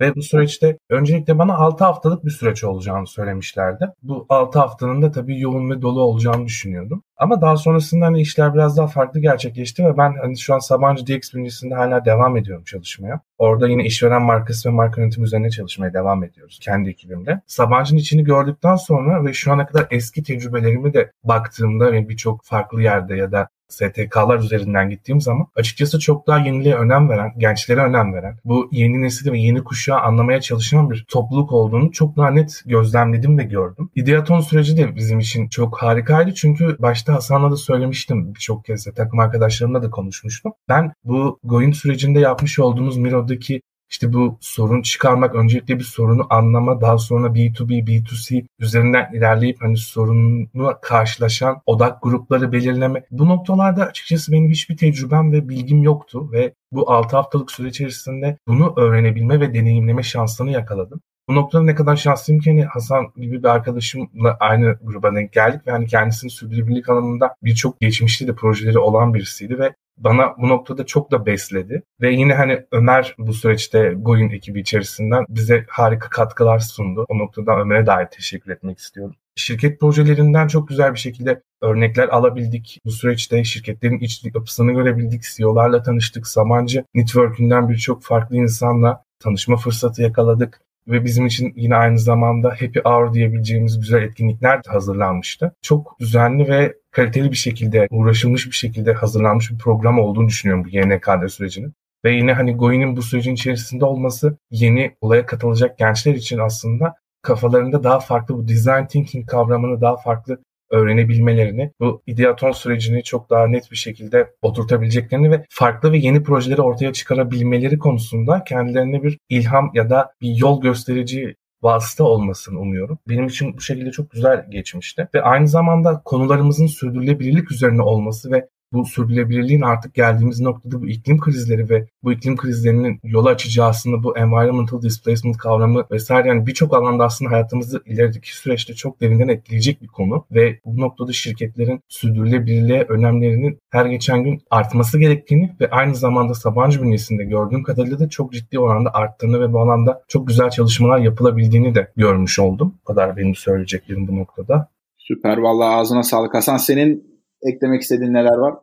Ve 0.00 0.14
bu 0.14 0.22
süreçte 0.22 0.78
öncelikle 0.90 1.38
bana 1.38 1.56
6 1.56 1.84
haftalık 1.84 2.24
bir 2.24 2.30
süreç 2.30 2.64
olacağını 2.64 3.06
söylemişlerdi. 3.06 3.88
Bu 4.02 4.26
6 4.28 4.58
haftanın 4.58 5.02
da 5.02 5.10
tabii 5.10 5.40
yoğun 5.40 5.70
ve 5.70 5.82
dolu 5.82 6.00
olacağını 6.00 6.46
düşünüyordum. 6.46 7.02
Ama 7.16 7.40
daha 7.40 7.56
sonrasında 7.56 8.06
hani 8.06 8.20
işler 8.20 8.54
biraz 8.54 8.76
daha 8.76 8.86
farklı 8.86 9.20
gerçekleşti 9.20 9.84
ve 9.84 9.96
ben 9.96 10.14
hani 10.22 10.38
şu 10.38 10.54
an 10.54 10.58
Sabancı 10.58 11.06
DX 11.06 11.34
bünyesinde 11.34 11.74
hala 11.74 12.04
devam 12.04 12.36
ediyorum 12.36 12.64
çalışmaya. 12.64 13.20
Orada 13.38 13.68
yine 13.68 13.84
işveren 13.84 14.22
markası 14.22 14.68
ve 14.68 14.72
marka 14.72 15.00
yönetimi 15.00 15.24
üzerine 15.24 15.50
çalışmaya 15.50 15.94
devam 15.94 16.24
ediyoruz 16.24 16.58
kendi 16.62 16.90
ekibimde. 16.90 17.40
Sabancı'nın 17.46 17.98
içini 17.98 18.24
gördükten 18.24 18.76
sonra 18.76 19.24
ve 19.24 19.32
şu 19.32 19.52
ana 19.52 19.66
kadar 19.66 19.86
eski 19.90 20.22
tecrübelerimi 20.22 20.94
de 20.94 21.10
baktığımda 21.24 21.92
ve 21.92 22.08
birçok 22.08 22.44
farklı 22.44 22.82
yerde 22.82 23.16
ya 23.16 23.32
da 23.32 23.48
STK'lar 23.68 24.38
üzerinden 24.38 24.90
gittiğim 24.90 25.20
zaman 25.20 25.46
açıkçası 25.56 25.98
çok 25.98 26.26
daha 26.26 26.38
yeniliğe 26.38 26.74
önem 26.74 27.08
veren, 27.08 27.32
gençlere 27.38 27.80
önem 27.80 28.14
veren, 28.14 28.38
bu 28.44 28.68
yeni 28.72 29.02
nesil 29.02 29.32
ve 29.32 29.38
yeni 29.38 29.64
kuşağı 29.64 30.00
anlamaya 30.00 30.40
çalışan 30.40 30.90
bir 30.90 31.04
topluluk 31.08 31.52
olduğunu 31.52 31.92
çok 31.92 32.16
daha 32.16 32.30
net 32.30 32.62
gözlemledim 32.66 33.38
ve 33.38 33.42
gördüm. 33.42 33.90
İdeaton 33.94 34.40
süreci 34.40 34.76
de 34.76 34.96
bizim 34.96 35.18
için 35.18 35.48
çok 35.48 35.82
harikaydı 35.82 36.34
çünkü 36.34 36.76
başta 36.78 37.14
Hasan'la 37.14 37.50
da 37.50 37.56
söylemiştim 37.56 38.34
birçok 38.34 38.64
kez 38.64 38.86
de 38.86 38.92
takım 38.92 39.18
arkadaşlarımla 39.18 39.82
da 39.82 39.90
konuşmuştum. 39.90 40.52
Ben 40.68 40.92
bu 41.04 41.38
Goin 41.44 41.72
sürecinde 41.72 42.20
yapmış 42.20 42.58
olduğumuz 42.58 42.96
Miro'daki 42.96 43.60
işte 43.90 44.12
bu 44.12 44.38
sorun 44.40 44.82
çıkarmak 44.82 45.34
öncelikle 45.34 45.78
bir 45.78 45.84
sorunu 45.84 46.26
anlama 46.30 46.80
daha 46.80 46.98
sonra 46.98 47.26
B2B, 47.26 47.84
B2C 47.84 48.46
üzerinden 48.58 49.10
ilerleyip 49.14 49.62
hani 49.62 49.76
sorunu 49.76 50.74
karşılaşan 50.82 51.62
odak 51.66 52.02
grupları 52.02 52.52
belirleme. 52.52 53.04
Bu 53.10 53.28
noktalarda 53.28 53.86
açıkçası 53.86 54.32
benim 54.32 54.50
hiçbir 54.50 54.76
tecrübem 54.76 55.32
ve 55.32 55.48
bilgim 55.48 55.82
yoktu 55.82 56.32
ve 56.32 56.54
bu 56.72 56.90
6 56.90 57.16
haftalık 57.16 57.50
süre 57.50 57.68
içerisinde 57.68 58.38
bunu 58.48 58.74
öğrenebilme 58.76 59.40
ve 59.40 59.54
deneyimleme 59.54 60.02
şansını 60.02 60.50
yakaladım. 60.50 61.00
Bu 61.28 61.34
noktada 61.34 61.62
ne 61.62 61.74
kadar 61.74 61.96
şanslıyım 61.96 62.42
ki 62.42 62.50
hani 62.50 62.64
Hasan 62.64 63.12
gibi 63.16 63.42
bir 63.42 63.48
arkadaşımla 63.48 64.36
aynı 64.40 64.78
gruba 64.82 65.14
denk 65.14 65.32
geldik 65.32 65.66
ve 65.66 65.70
hani 65.70 65.86
kendisinin 65.86 66.30
sürdürülebilirlik 66.30 66.88
alanında 66.88 67.34
birçok 67.42 67.80
geçmişte 67.80 68.26
de 68.26 68.34
projeleri 68.34 68.78
olan 68.78 69.14
birisiydi 69.14 69.58
ve 69.58 69.74
bana 69.98 70.34
bu 70.38 70.48
noktada 70.48 70.86
çok 70.86 71.10
da 71.10 71.26
besledi. 71.26 71.82
Ve 72.00 72.12
yine 72.12 72.34
hani 72.34 72.66
Ömer 72.72 73.14
bu 73.18 73.32
süreçte 73.32 73.94
Goyun 73.96 74.30
ekibi 74.30 74.60
içerisinden 74.60 75.24
bize 75.28 75.64
harika 75.68 76.08
katkılar 76.08 76.58
sundu. 76.58 77.04
O 77.08 77.18
noktada 77.18 77.58
Ömer'e 77.60 77.86
dair 77.86 78.06
teşekkür 78.06 78.52
etmek 78.52 78.78
istiyorum. 78.78 79.14
Şirket 79.36 79.80
projelerinden 79.80 80.48
çok 80.48 80.68
güzel 80.68 80.94
bir 80.94 80.98
şekilde 80.98 81.42
örnekler 81.62 82.08
alabildik. 82.08 82.80
Bu 82.84 82.90
süreçte 82.90 83.44
şirketlerin 83.44 83.98
iç 83.98 84.24
yapısını 84.24 84.72
görebildik. 84.72 85.22
CEO'larla 85.22 85.82
tanıştık. 85.82 86.26
Samancı 86.26 86.84
Network'ünden 86.94 87.68
birçok 87.68 88.02
farklı 88.02 88.36
insanla 88.36 89.02
tanışma 89.20 89.56
fırsatı 89.56 90.02
yakaladık 90.02 90.60
ve 90.88 91.04
bizim 91.04 91.26
için 91.26 91.52
yine 91.56 91.76
aynı 91.76 91.98
zamanda 91.98 92.48
Happy 92.48 92.78
Hour 92.84 93.12
diyebileceğimiz 93.12 93.80
güzel 93.80 94.02
etkinlikler 94.02 94.64
de 94.64 94.70
hazırlanmıştı. 94.70 95.54
Çok 95.62 95.96
düzenli 96.00 96.48
ve 96.48 96.74
kaliteli 96.90 97.30
bir 97.30 97.36
şekilde, 97.36 97.86
uğraşılmış 97.90 98.46
bir 98.46 98.56
şekilde 98.56 98.92
hazırlanmış 98.92 99.50
bir 99.50 99.58
program 99.58 99.98
olduğunu 99.98 100.28
düşünüyorum 100.28 100.64
bu 100.64 100.68
YNKD 100.68 101.28
sürecinin. 101.28 101.72
Ve 102.04 102.12
yine 102.12 102.32
hani 102.32 102.56
Goin'in 102.56 102.96
bu 102.96 103.02
sürecin 103.02 103.34
içerisinde 103.34 103.84
olması 103.84 104.38
yeni 104.50 104.96
olaya 105.00 105.26
katılacak 105.26 105.78
gençler 105.78 106.14
için 106.14 106.38
aslında 106.38 106.94
kafalarında 107.22 107.84
daha 107.84 108.00
farklı 108.00 108.34
bu 108.34 108.48
design 108.48 108.86
thinking 108.88 109.30
kavramını 109.30 109.80
daha 109.80 109.96
farklı 109.96 110.38
öğrenebilmelerini, 110.70 111.72
bu 111.80 112.02
ideaton 112.06 112.52
sürecini 112.52 113.02
çok 113.02 113.30
daha 113.30 113.46
net 113.46 113.70
bir 113.70 113.76
şekilde 113.76 114.30
oturtabileceklerini 114.42 115.30
ve 115.30 115.44
farklı 115.50 115.92
ve 115.92 115.98
yeni 115.98 116.22
projeleri 116.22 116.62
ortaya 116.62 116.92
çıkarabilmeleri 116.92 117.78
konusunda 117.78 118.44
kendilerine 118.44 119.02
bir 119.02 119.18
ilham 119.28 119.70
ya 119.74 119.90
da 119.90 120.10
bir 120.20 120.34
yol 120.36 120.60
gösterici 120.60 121.34
vasıta 121.62 122.04
olmasını 122.04 122.60
umuyorum. 122.60 122.98
Benim 123.08 123.26
için 123.26 123.56
bu 123.56 123.60
şekilde 123.60 123.90
çok 123.90 124.10
güzel 124.10 124.46
geçmişti. 124.50 125.08
Ve 125.14 125.22
aynı 125.22 125.48
zamanda 125.48 126.02
konularımızın 126.04 126.66
sürdürülebilirlik 126.66 127.52
üzerine 127.52 127.82
olması 127.82 128.32
ve 128.32 128.48
bu 128.76 128.86
sürdürülebilirliğin 128.86 129.60
artık 129.60 129.94
geldiğimiz 129.94 130.40
noktada 130.40 130.82
bu 130.82 130.88
iklim 130.88 131.20
krizleri 131.20 131.70
ve 131.70 131.86
bu 132.02 132.12
iklim 132.12 132.36
krizlerinin 132.36 133.00
yol 133.04 133.26
açacağı 133.26 133.68
aslında 133.68 134.02
bu 134.02 134.18
environmental 134.18 134.82
displacement 134.82 135.36
kavramı 135.36 135.84
vesaire 135.90 136.28
yani 136.28 136.46
birçok 136.46 136.74
alanda 136.74 137.04
aslında 137.04 137.30
hayatımızı 137.30 137.82
ilerideki 137.86 138.36
süreçte 138.36 138.74
çok 138.74 139.00
derinden 139.00 139.28
etkileyecek 139.28 139.82
bir 139.82 139.88
konu 139.88 140.24
ve 140.30 140.60
bu 140.64 140.80
noktada 140.80 141.12
şirketlerin 141.12 141.80
sürdürülebilirliğe 141.88 142.82
önemlerinin 142.88 143.58
her 143.70 143.86
geçen 143.86 144.24
gün 144.24 144.42
artması 144.50 144.98
gerektiğini 144.98 145.56
ve 145.60 145.70
aynı 145.70 145.94
zamanda 145.94 146.34
Sabancı 146.34 146.82
bünyesinde 146.82 147.24
gördüğüm 147.24 147.62
kadarıyla 147.62 147.98
da 147.98 148.08
çok 148.08 148.32
ciddi 148.32 148.58
oranda 148.58 148.94
arttığını 148.94 149.40
ve 149.40 149.52
bu 149.52 149.60
alanda 149.60 150.02
çok 150.08 150.28
güzel 150.28 150.50
çalışmalar 150.50 150.98
yapılabildiğini 150.98 151.74
de 151.74 151.92
görmüş 151.96 152.38
oldum. 152.38 152.74
Bu 152.80 152.84
kadar 152.84 153.16
benim 153.16 153.34
söyleyeceklerim 153.34 154.08
bu 154.08 154.16
noktada. 154.16 154.68
Süper 154.98 155.38
vallahi 155.38 155.74
ağzına 155.74 156.02
sağlık 156.02 156.34
Hasan. 156.34 156.56
Senin 156.56 157.16
eklemek 157.42 157.82
istediğin 157.82 158.12
neler 158.12 158.36
var? 158.36 158.54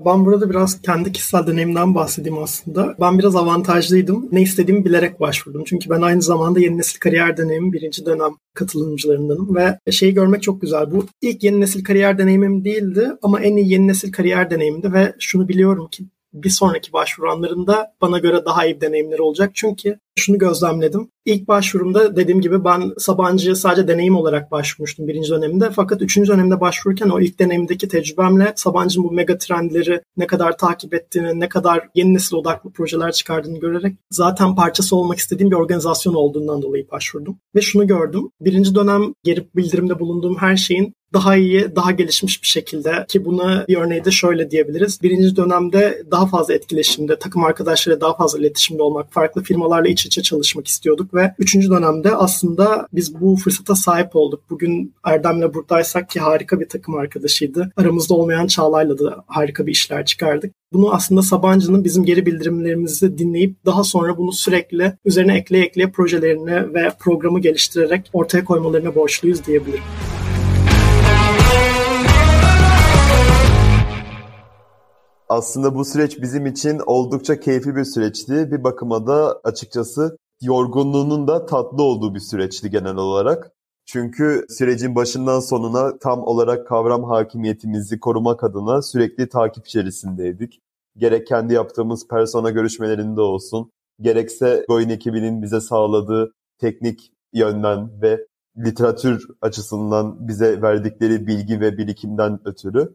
Ben 0.00 0.24
burada 0.24 0.50
biraz 0.50 0.82
kendi 0.82 1.12
kişisel 1.12 1.46
deneyimden 1.46 1.94
bahsedeyim 1.94 2.38
aslında. 2.38 2.94
Ben 3.00 3.18
biraz 3.18 3.36
avantajlıydım. 3.36 4.28
Ne 4.32 4.42
istediğimi 4.42 4.84
bilerek 4.84 5.20
başvurdum. 5.20 5.64
Çünkü 5.64 5.90
ben 5.90 6.00
aynı 6.00 6.22
zamanda 6.22 6.60
yeni 6.60 6.78
nesil 6.78 7.00
kariyer 7.00 7.36
deneyimi 7.36 7.72
birinci 7.72 8.06
dönem 8.06 8.36
katılımcılarındanım 8.54 9.56
ve 9.56 9.78
şeyi 9.92 10.14
görmek 10.14 10.42
çok 10.42 10.60
güzel. 10.60 10.90
Bu 10.90 11.06
ilk 11.22 11.42
yeni 11.42 11.60
nesil 11.60 11.84
kariyer 11.84 12.18
deneyimim 12.18 12.64
değildi 12.64 13.12
ama 13.22 13.40
en 13.40 13.56
iyi 13.56 13.72
yeni 13.72 13.88
nesil 13.88 14.12
kariyer 14.12 14.50
deneyimdi 14.50 14.92
ve 14.92 15.14
şunu 15.18 15.48
biliyorum 15.48 15.88
ki 15.90 16.04
bir 16.34 16.50
sonraki 16.50 16.92
başvuranlarında 16.92 17.94
bana 18.00 18.18
göre 18.18 18.44
daha 18.44 18.66
iyi 18.66 18.80
deneyimleri 18.80 19.22
olacak. 19.22 19.50
Çünkü 19.54 19.98
şunu 20.18 20.38
gözlemledim. 20.38 21.08
İlk 21.24 21.48
başvurumda 21.48 22.16
dediğim 22.16 22.40
gibi 22.40 22.64
ben 22.64 22.92
Sabancı'ya 22.98 23.54
sadece 23.54 23.88
deneyim 23.88 24.16
olarak 24.16 24.50
başvurmuştum 24.50 25.08
birinci 25.08 25.30
döneminde. 25.30 25.70
Fakat 25.70 26.02
üçüncü 26.02 26.32
dönemde 26.32 26.60
başvururken 26.60 27.08
o 27.08 27.20
ilk 27.20 27.38
deneyimdeki 27.38 27.88
tecrübemle 27.88 28.52
Sabancı'nın 28.56 29.08
bu 29.08 29.12
mega 29.12 29.38
trendleri 29.38 30.00
ne 30.16 30.26
kadar 30.26 30.58
takip 30.58 30.94
ettiğini, 30.94 31.40
ne 31.40 31.48
kadar 31.48 31.88
yeni 31.94 32.14
nesil 32.14 32.36
odaklı 32.36 32.70
projeler 32.70 33.12
çıkardığını 33.12 33.58
görerek 33.58 33.96
zaten 34.10 34.54
parçası 34.54 34.96
olmak 34.96 35.18
istediğim 35.18 35.50
bir 35.50 35.56
organizasyon 35.56 36.14
olduğundan 36.14 36.62
dolayı 36.62 36.90
başvurdum. 36.90 37.38
Ve 37.54 37.60
şunu 37.60 37.86
gördüm. 37.86 38.30
Birinci 38.40 38.74
dönem 38.74 39.14
geri 39.24 39.48
bildirimde 39.56 39.98
bulunduğum 39.98 40.36
her 40.36 40.56
şeyin 40.56 40.94
daha 41.14 41.36
iyi, 41.36 41.76
daha 41.76 41.90
gelişmiş 41.90 42.42
bir 42.42 42.48
şekilde 42.48 43.06
ki 43.08 43.24
buna 43.24 43.64
bir 43.68 43.76
örneği 43.76 44.04
de 44.04 44.10
şöyle 44.10 44.50
diyebiliriz. 44.50 45.02
Birinci 45.02 45.36
dönemde 45.36 46.02
daha 46.10 46.26
fazla 46.26 46.54
etkileşimde, 46.54 47.18
takım 47.18 47.44
arkadaşlarıyla 47.44 48.00
daha 48.00 48.16
fazla 48.16 48.38
iletişimde 48.38 48.82
olmak, 48.82 49.12
farklı 49.12 49.42
firmalarla 49.42 49.88
iç 49.88 50.03
içe 50.06 50.22
çalışmak 50.22 50.66
istiyorduk 50.66 51.14
ve 51.14 51.34
üçüncü 51.38 51.70
dönemde 51.70 52.16
aslında 52.16 52.88
biz 52.92 53.20
bu 53.20 53.36
fırsata 53.36 53.74
sahip 53.74 54.16
olduk. 54.16 54.40
Bugün 54.50 54.94
Erdem'le 55.04 55.54
buradaysak 55.54 56.10
ki 56.10 56.20
harika 56.20 56.60
bir 56.60 56.68
takım 56.68 56.94
arkadaşıydı. 56.94 57.72
Aramızda 57.76 58.14
olmayan 58.14 58.46
Çağla'yla 58.46 58.98
da 58.98 59.24
harika 59.26 59.66
bir 59.66 59.72
işler 59.72 60.04
çıkardık. 60.04 60.52
Bunu 60.72 60.94
aslında 60.94 61.22
Sabancı'nın 61.22 61.84
bizim 61.84 62.04
geri 62.04 62.26
bildirimlerimizi 62.26 63.18
dinleyip 63.18 63.64
daha 63.66 63.84
sonra 63.84 64.18
bunu 64.18 64.32
sürekli 64.32 64.92
üzerine 65.04 65.36
ekleye 65.36 65.64
ekleye 65.64 65.90
projelerini 65.90 66.74
ve 66.74 66.90
programı 66.98 67.40
geliştirerek 67.40 68.10
ortaya 68.12 68.44
koymalarına 68.44 68.94
borçluyuz 68.94 69.46
diyebilirim. 69.46 69.82
Aslında 75.28 75.74
bu 75.74 75.84
süreç 75.84 76.22
bizim 76.22 76.46
için 76.46 76.80
oldukça 76.86 77.40
keyifli 77.40 77.76
bir 77.76 77.84
süreçti. 77.84 78.32
Bir 78.52 78.64
bakıma 78.64 79.06
da 79.06 79.40
açıkçası 79.44 80.16
yorgunluğunun 80.42 81.28
da 81.28 81.46
tatlı 81.46 81.82
olduğu 81.82 82.14
bir 82.14 82.20
süreçti 82.20 82.70
genel 82.70 82.96
olarak. 82.96 83.50
Çünkü 83.86 84.46
sürecin 84.48 84.94
başından 84.94 85.40
sonuna 85.40 85.98
tam 85.98 86.22
olarak 86.22 86.66
kavram 86.66 87.04
hakimiyetimizi 87.04 88.00
korumak 88.00 88.44
adına 88.44 88.82
sürekli 88.82 89.28
takip 89.28 89.66
içerisindeydik. 89.66 90.60
Gerek 90.96 91.26
kendi 91.26 91.54
yaptığımız 91.54 92.08
persona 92.08 92.50
görüşmelerinde 92.50 93.20
olsun, 93.20 93.70
gerekse 94.00 94.64
Goin 94.68 94.88
ekibinin 94.88 95.42
bize 95.42 95.60
sağladığı 95.60 96.32
teknik 96.60 97.12
yönden 97.32 98.02
ve 98.02 98.26
literatür 98.58 99.26
açısından 99.42 100.28
bize 100.28 100.62
verdikleri 100.62 101.26
bilgi 101.26 101.60
ve 101.60 101.78
birikimden 101.78 102.40
ötürü 102.44 102.94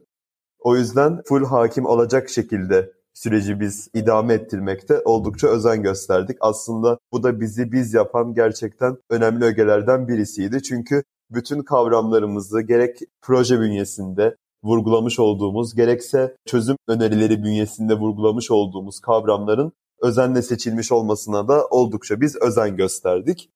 o 0.60 0.76
yüzden 0.76 1.22
full 1.24 1.44
hakim 1.44 1.86
olacak 1.86 2.28
şekilde 2.28 2.92
süreci 3.14 3.60
biz 3.60 3.88
idame 3.94 4.34
ettirmekte 4.34 5.02
oldukça 5.04 5.48
özen 5.48 5.82
gösterdik. 5.82 6.36
Aslında 6.40 6.98
bu 7.12 7.22
da 7.22 7.40
bizi 7.40 7.72
biz 7.72 7.94
yapan 7.94 8.34
gerçekten 8.34 8.96
önemli 9.10 9.44
ögelerden 9.44 10.08
birisiydi. 10.08 10.62
Çünkü 10.62 11.02
bütün 11.30 11.62
kavramlarımızı 11.62 12.60
gerek 12.60 12.98
proje 13.22 13.60
bünyesinde 13.60 14.36
vurgulamış 14.64 15.18
olduğumuz 15.18 15.74
gerekse 15.74 16.36
çözüm 16.46 16.76
önerileri 16.88 17.42
bünyesinde 17.42 17.94
vurgulamış 17.94 18.50
olduğumuz 18.50 19.00
kavramların 19.00 19.72
özenle 20.02 20.42
seçilmiş 20.42 20.92
olmasına 20.92 21.48
da 21.48 21.66
oldukça 21.66 22.20
biz 22.20 22.36
özen 22.36 22.76
gösterdik. 22.76 23.50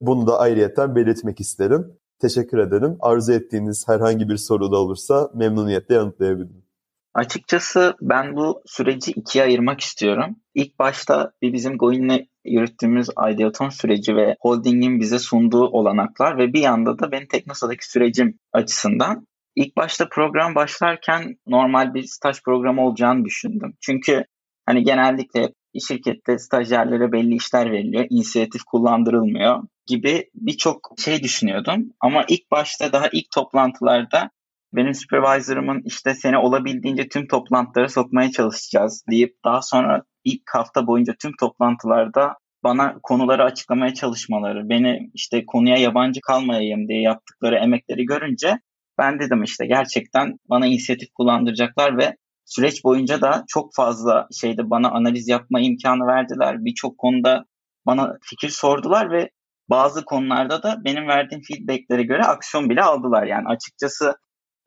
Bunu 0.00 0.26
da 0.26 0.38
ayrıyeten 0.38 0.96
belirtmek 0.96 1.40
isterim. 1.40 1.98
Teşekkür 2.20 2.58
ederim. 2.58 2.96
Arzu 3.00 3.32
ettiğiniz 3.32 3.88
herhangi 3.88 4.28
bir 4.28 4.36
soru 4.36 4.72
da 4.72 4.76
olursa 4.76 5.30
memnuniyetle 5.34 5.94
yanıtlayabilirim. 5.94 6.68
Açıkçası 7.14 7.94
ben 8.00 8.36
bu 8.36 8.62
süreci 8.66 9.10
ikiye 9.10 9.44
ayırmak 9.44 9.80
istiyorum. 9.80 10.36
İlk 10.54 10.78
başta 10.78 11.32
bir 11.42 11.52
bizim 11.52 11.78
Goin'le 11.78 12.26
yürüttüğümüz 12.44 13.08
Ideaton 13.32 13.68
süreci 13.68 14.16
ve 14.16 14.36
holdingin 14.40 15.00
bize 15.00 15.18
sunduğu 15.18 15.66
olanaklar 15.66 16.38
ve 16.38 16.52
bir 16.52 16.60
yanda 16.60 16.98
da 16.98 17.12
benim 17.12 17.26
Teknosa'daki 17.26 17.90
sürecim 17.90 18.38
açısından. 18.52 19.26
İlk 19.56 19.76
başta 19.76 20.08
program 20.08 20.54
başlarken 20.54 21.36
normal 21.46 21.94
bir 21.94 22.02
staj 22.02 22.42
programı 22.42 22.86
olacağını 22.86 23.24
düşündüm. 23.24 23.74
Çünkü 23.80 24.24
hani 24.66 24.82
genellikle 24.82 25.52
şirkette 25.88 26.38
stajyerlere 26.38 27.12
belli 27.12 27.34
işler 27.34 27.72
veriliyor, 27.72 28.06
inisiyatif 28.10 28.62
kullandırılmıyor 28.64 29.62
gibi 29.86 30.30
birçok 30.34 30.90
şey 30.98 31.22
düşünüyordum. 31.22 31.92
Ama 32.00 32.24
ilk 32.28 32.50
başta 32.50 32.92
daha 32.92 33.08
ilk 33.12 33.30
toplantılarda 33.30 34.30
benim 34.72 34.94
supervisor'ımın 34.94 35.82
işte 35.84 36.14
seni 36.14 36.38
olabildiğince 36.38 37.08
tüm 37.08 37.26
toplantılara 37.26 37.88
sokmaya 37.88 38.30
çalışacağız 38.30 39.04
deyip 39.10 39.36
daha 39.44 39.62
sonra 39.62 40.02
ilk 40.24 40.42
hafta 40.52 40.86
boyunca 40.86 41.14
tüm 41.22 41.32
toplantılarda 41.40 42.34
bana 42.64 42.98
konuları 43.02 43.44
açıklamaya 43.44 43.94
çalışmaları, 43.94 44.68
beni 44.68 45.10
işte 45.14 45.46
konuya 45.46 45.76
yabancı 45.76 46.20
kalmayayım 46.20 46.88
diye 46.88 47.00
yaptıkları 47.00 47.56
emekleri 47.56 48.04
görünce 48.04 48.58
ben 48.98 49.20
dedim 49.20 49.42
işte 49.42 49.66
gerçekten 49.66 50.38
bana 50.50 50.66
inisiyatif 50.66 51.08
kullandıracaklar 51.14 51.98
ve 51.98 52.16
süreç 52.48 52.84
boyunca 52.84 53.20
da 53.20 53.44
çok 53.48 53.74
fazla 53.74 54.28
şeyde 54.40 54.70
bana 54.70 54.90
analiz 54.90 55.28
yapma 55.28 55.60
imkanı 55.60 56.06
verdiler. 56.06 56.56
Birçok 56.58 56.98
konuda 56.98 57.44
bana 57.86 58.16
fikir 58.22 58.48
sordular 58.48 59.10
ve 59.10 59.30
bazı 59.70 60.04
konularda 60.04 60.62
da 60.62 60.76
benim 60.84 61.08
verdiğim 61.08 61.42
feedbacklere 61.42 62.02
göre 62.02 62.22
aksiyon 62.22 62.70
bile 62.70 62.82
aldılar. 62.82 63.26
Yani 63.26 63.48
açıkçası 63.48 64.14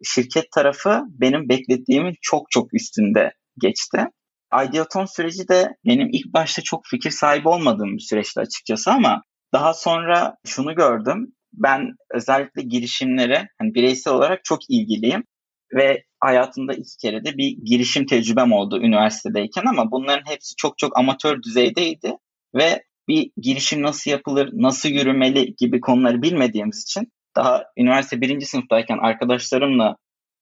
şirket 0.04 0.52
tarafı 0.52 1.02
benim 1.10 1.50
beklediğimin 1.50 2.15
çok 2.22 2.52
çok 2.52 2.74
üstünde 2.74 3.34
geçti. 3.62 4.06
Ideaton 4.67 5.06
süreci 5.06 5.48
de 5.48 5.76
benim 5.86 6.10
ilk 6.12 6.34
başta 6.34 6.62
çok 6.62 6.82
fikir 6.86 7.12
sahibi 7.12 7.50
olmadığım 7.50 7.94
bir 7.94 8.04
süreçti 8.10 8.39
açıkçası 8.39 8.91
ama 8.91 9.22
daha 9.54 9.74
sonra 9.74 10.36
şunu 10.46 10.76
gördüm. 10.76 11.28
Ben 11.54 11.96
özellikle 12.13 12.62
girişimlere 12.62 13.48
hani 13.60 13.74
bireysel 13.74 14.13
olarak 14.13 14.44
çok 14.44 14.60
ilgiliyim 14.70 15.24
ve 15.75 16.03
hayatımda 16.19 16.73
iki 16.73 16.97
kere 16.97 17.25
de 17.25 17.38
bir 17.38 17.57
girişim 17.65 18.05
tecrübem 18.05 18.51
oldu 18.51 18.81
üniversitedeyken 18.81 19.63
ama 19.65 19.91
bunların 19.91 20.31
hepsi 20.31 20.55
çok 20.55 20.77
çok 20.77 20.99
amatör 20.99 21.41
düzeydeydi 21.43 22.17
ve 22.55 22.84
bir 23.07 23.31
girişim 23.38 23.81
nasıl 23.81 24.12
yapılır, 24.12 24.49
nasıl 24.53 24.89
yürümeli 24.89 25.55
gibi 25.55 25.81
konuları 25.81 26.21
bilmediğimiz 26.21 26.84
için 26.84 27.12
daha 27.36 27.63
üniversite 27.77 28.21
birinci 28.21 28.45
sınıftayken 28.45 28.97
arkadaşlarımla 28.97 29.95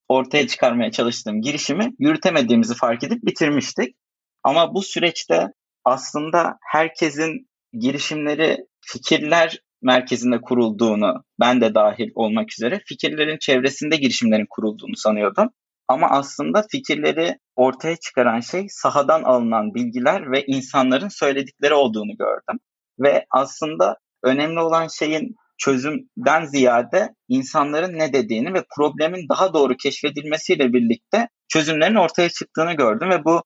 ortaya 0.07 0.47
çıkarmaya 0.47 0.91
çalıştığım 0.91 1.41
girişimi 1.41 1.93
yürütemediğimizi 1.99 2.75
fark 2.75 3.03
edip 3.03 3.25
bitirmiştik. 3.25 3.95
Ama 4.43 4.73
bu 4.73 4.81
süreçte 4.81 5.47
aslında 5.85 6.57
herkesin 6.71 7.49
girişimleri 7.73 8.57
fikirler 8.81 9.59
merkezinde 9.81 10.41
kurulduğunu, 10.41 11.23
ben 11.39 11.61
de 11.61 11.75
dahil 11.75 12.09
olmak 12.15 12.51
üzere 12.51 12.81
fikirlerin 12.85 13.37
çevresinde 13.37 13.95
girişimlerin 13.95 14.47
kurulduğunu 14.49 14.95
sanıyordum. 14.95 15.49
Ama 15.87 16.09
aslında 16.09 16.65
fikirleri 16.71 17.37
ortaya 17.55 17.95
çıkaran 17.95 18.39
şey 18.39 18.65
sahadan 18.69 19.23
alınan 19.23 19.73
bilgiler 19.73 20.31
ve 20.31 20.45
insanların 20.45 21.09
söyledikleri 21.09 21.73
olduğunu 21.73 22.17
gördüm. 22.17 22.59
Ve 22.99 23.25
aslında 23.31 23.97
önemli 24.23 24.59
olan 24.59 24.87
şeyin 24.87 25.35
çözümden 25.57 26.45
ziyade 26.45 27.09
insanların 27.27 27.99
ne 27.99 28.13
dediğini 28.13 28.53
ve 28.53 28.63
problemin 28.77 29.29
daha 29.29 29.53
doğru 29.53 29.77
keşfedilmesiyle 29.77 30.73
birlikte 30.73 31.27
çözümlerin 31.47 31.95
ortaya 31.95 32.29
çıktığını 32.29 32.73
gördüm 32.73 33.09
ve 33.09 33.25
bu 33.25 33.43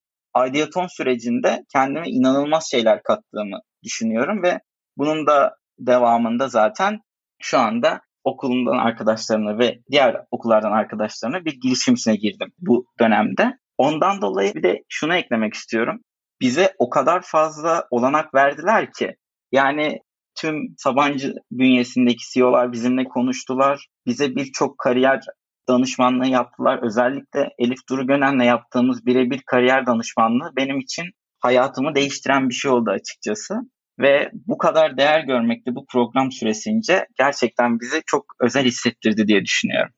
ideaton 0.49 0.87
sürecinde 0.87 1.63
kendime 1.73 2.09
inanılmaz 2.09 2.71
şeyler 2.71 3.03
kattığımı 3.03 3.59
düşünüyorum 3.83 4.43
ve 4.43 4.59
bunun 4.97 5.27
da 5.27 5.55
devamında 5.87 6.47
zaten 6.47 6.99
şu 7.41 7.59
anda 7.59 8.01
okulundan 8.23 8.77
arkadaşlarına 8.77 9.59
ve 9.59 9.79
diğer 9.91 10.17
okullardan 10.31 10.71
arkadaşlarına 10.71 11.45
bir 11.45 11.59
girişimsine 11.61 12.15
girdim 12.15 12.53
bu 12.59 12.85
dönemde. 12.99 13.57
Ondan 13.77 14.21
dolayı 14.21 14.53
bir 14.53 14.63
de 14.63 14.83
şunu 14.89 15.15
eklemek 15.15 15.53
istiyorum. 15.53 16.01
Bize 16.41 16.73
o 16.79 16.89
kadar 16.89 17.21
fazla 17.25 17.87
olanak 17.91 18.33
verdiler 18.33 18.91
ki 18.91 19.15
yani 19.51 19.99
tüm 20.35 20.75
Sabancı 20.77 21.33
bünyesindeki 21.51 22.23
CEO'lar 22.33 22.71
bizimle 22.71 23.03
konuştular. 23.03 23.87
Bize 24.05 24.35
birçok 24.35 24.77
kariyer 24.77 25.23
danışmanlığı 25.67 26.27
yaptılar. 26.27 26.79
Özellikle 26.83 27.49
Elif 27.59 27.79
Duru 27.89 28.07
Gönen'le 28.07 28.43
yaptığımız 28.43 29.05
birebir 29.05 29.41
kariyer 29.45 29.85
danışmanlığı 29.85 30.51
benim 30.57 30.79
için 30.79 31.05
hayatımı 31.39 31.95
değiştiren 31.95 32.49
bir 32.49 32.53
şey 32.53 32.71
oldu 32.71 32.89
açıkçası. 32.89 33.55
Ve 33.99 34.31
bu 34.47 34.57
kadar 34.57 34.97
değer 34.97 35.19
görmekte 35.23 35.75
bu 35.75 35.85
program 35.85 36.31
süresince 36.31 37.07
gerçekten 37.17 37.79
bizi 37.79 38.01
çok 38.05 38.25
özel 38.39 38.65
hissettirdi 38.65 39.27
diye 39.27 39.41
düşünüyorum. 39.41 39.93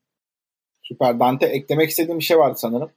Süper. 0.82 1.20
Dante 1.20 1.46
eklemek 1.46 1.90
istediğim 1.90 2.18
bir 2.18 2.24
şey 2.24 2.38
vardı 2.38 2.54
sanırım. 2.56 2.90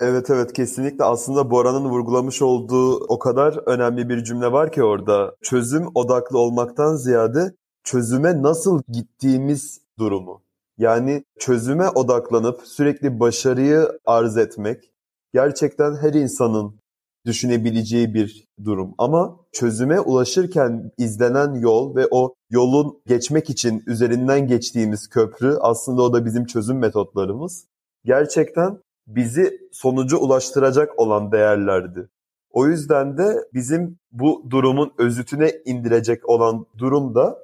Evet 0.00 0.30
evet 0.30 0.52
kesinlikle 0.52 1.04
aslında 1.04 1.50
Bora'nın 1.50 1.84
vurgulamış 1.84 2.42
olduğu 2.42 3.04
o 3.04 3.18
kadar 3.18 3.56
önemli 3.66 4.08
bir 4.08 4.24
cümle 4.24 4.52
var 4.52 4.72
ki 4.72 4.82
orada. 4.82 5.36
Çözüm 5.42 5.86
odaklı 5.94 6.38
olmaktan 6.38 6.96
ziyade 6.96 7.54
çözüme 7.84 8.42
nasıl 8.42 8.82
gittiğimiz 8.88 9.80
durumu. 9.98 10.42
Yani 10.78 11.24
çözüme 11.38 11.88
odaklanıp 11.88 12.60
sürekli 12.64 13.20
başarıyı 13.20 13.88
arz 14.06 14.36
etmek 14.36 14.92
gerçekten 15.34 15.96
her 15.96 16.14
insanın 16.14 16.79
düşünebileceği 17.26 18.14
bir 18.14 18.48
durum. 18.64 18.94
Ama 18.98 19.36
çözüme 19.52 20.00
ulaşırken 20.00 20.92
izlenen 20.98 21.54
yol 21.54 21.96
ve 21.96 22.06
o 22.10 22.34
yolun 22.50 23.02
geçmek 23.06 23.50
için 23.50 23.82
üzerinden 23.86 24.46
geçtiğimiz 24.46 25.08
köprü 25.08 25.56
aslında 25.60 26.02
o 26.02 26.12
da 26.12 26.24
bizim 26.24 26.46
çözüm 26.46 26.78
metotlarımız. 26.78 27.66
Gerçekten 28.04 28.78
bizi 29.06 29.58
sonuca 29.72 30.16
ulaştıracak 30.16 30.98
olan 30.98 31.32
değerlerdi. 31.32 32.08
O 32.50 32.66
yüzden 32.66 33.18
de 33.18 33.36
bizim 33.54 33.98
bu 34.12 34.46
durumun 34.50 34.92
özütüne 34.98 35.52
indirecek 35.64 36.28
olan 36.28 36.66
durum 36.78 37.14
da 37.14 37.38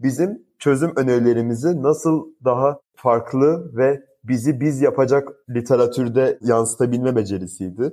bizim 0.00 0.42
çözüm 0.58 0.92
önerilerimizi 0.96 1.82
nasıl 1.82 2.26
daha 2.44 2.80
farklı 2.96 3.76
ve 3.76 4.02
bizi 4.24 4.60
biz 4.60 4.80
yapacak 4.80 5.28
literatürde 5.50 6.38
yansıtabilme 6.42 7.16
becerisiydi. 7.16 7.92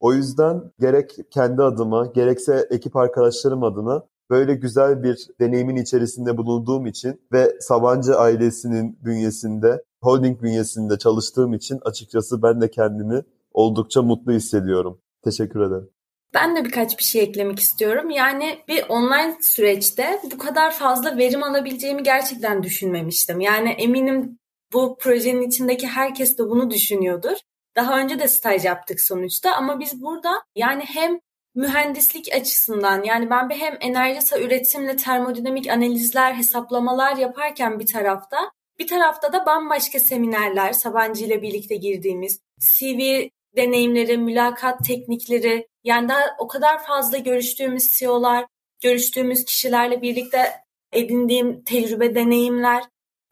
O 0.00 0.12
yüzden 0.12 0.62
gerek 0.80 1.10
kendi 1.30 1.62
adıma 1.62 2.06
gerekse 2.06 2.66
ekip 2.70 2.96
arkadaşlarım 2.96 3.62
adına 3.62 4.02
böyle 4.30 4.54
güzel 4.54 5.02
bir 5.02 5.26
deneyimin 5.40 5.76
içerisinde 5.76 6.36
bulunduğum 6.36 6.86
için 6.86 7.20
ve 7.32 7.60
Sabancı 7.60 8.16
ailesinin 8.16 8.98
bünyesinde, 9.04 9.82
holding 10.02 10.42
bünyesinde 10.42 10.98
çalıştığım 10.98 11.54
için 11.54 11.78
açıkçası 11.84 12.42
ben 12.42 12.60
de 12.60 12.70
kendimi 12.70 13.22
oldukça 13.52 14.02
mutlu 14.02 14.32
hissediyorum. 14.32 15.00
Teşekkür 15.24 15.60
ederim. 15.60 15.90
Ben 16.34 16.56
de 16.56 16.64
birkaç 16.64 16.98
bir 16.98 17.04
şey 17.04 17.22
eklemek 17.22 17.58
istiyorum. 17.58 18.10
Yani 18.10 18.58
bir 18.68 18.84
online 18.88 19.36
süreçte 19.40 20.20
bu 20.32 20.38
kadar 20.38 20.74
fazla 20.74 21.16
verim 21.16 21.42
alabileceğimi 21.42 22.02
gerçekten 22.02 22.62
düşünmemiştim. 22.62 23.40
Yani 23.40 23.70
eminim 23.70 24.38
bu 24.72 24.96
projenin 25.00 25.48
içindeki 25.48 25.86
herkes 25.86 26.38
de 26.38 26.42
bunu 26.42 26.70
düşünüyordur. 26.70 27.36
Daha 27.78 27.98
önce 27.98 28.18
de 28.18 28.28
staj 28.28 28.64
yaptık 28.64 29.00
sonuçta 29.00 29.52
ama 29.52 29.80
biz 29.80 30.02
burada 30.02 30.42
yani 30.56 30.84
hem 30.84 31.20
mühendislik 31.54 32.34
açısından 32.34 33.02
yani 33.02 33.30
ben 33.30 33.50
bir 33.50 33.54
hem 33.54 33.78
enerji 33.80 34.36
üretimle 34.40 34.96
termodinamik 34.96 35.70
analizler, 35.70 36.34
hesaplamalar 36.34 37.16
yaparken 37.16 37.80
bir 37.80 37.86
tarafta 37.86 38.36
bir 38.78 38.86
tarafta 38.86 39.32
da 39.32 39.46
bambaşka 39.46 39.98
seminerler 39.98 40.72
Sabancı 40.72 41.24
ile 41.24 41.42
birlikte 41.42 41.76
girdiğimiz 41.76 42.40
CV 42.60 43.28
deneyimleri, 43.56 44.18
mülakat 44.18 44.84
teknikleri 44.84 45.68
yani 45.84 46.08
daha 46.08 46.22
o 46.38 46.48
kadar 46.48 46.84
fazla 46.84 47.18
görüştüğümüz 47.18 47.98
CEO'lar, 47.98 48.46
görüştüğümüz 48.82 49.44
kişilerle 49.44 50.02
birlikte 50.02 50.52
edindiğim 50.92 51.64
tecrübe, 51.64 52.14
deneyimler 52.14 52.84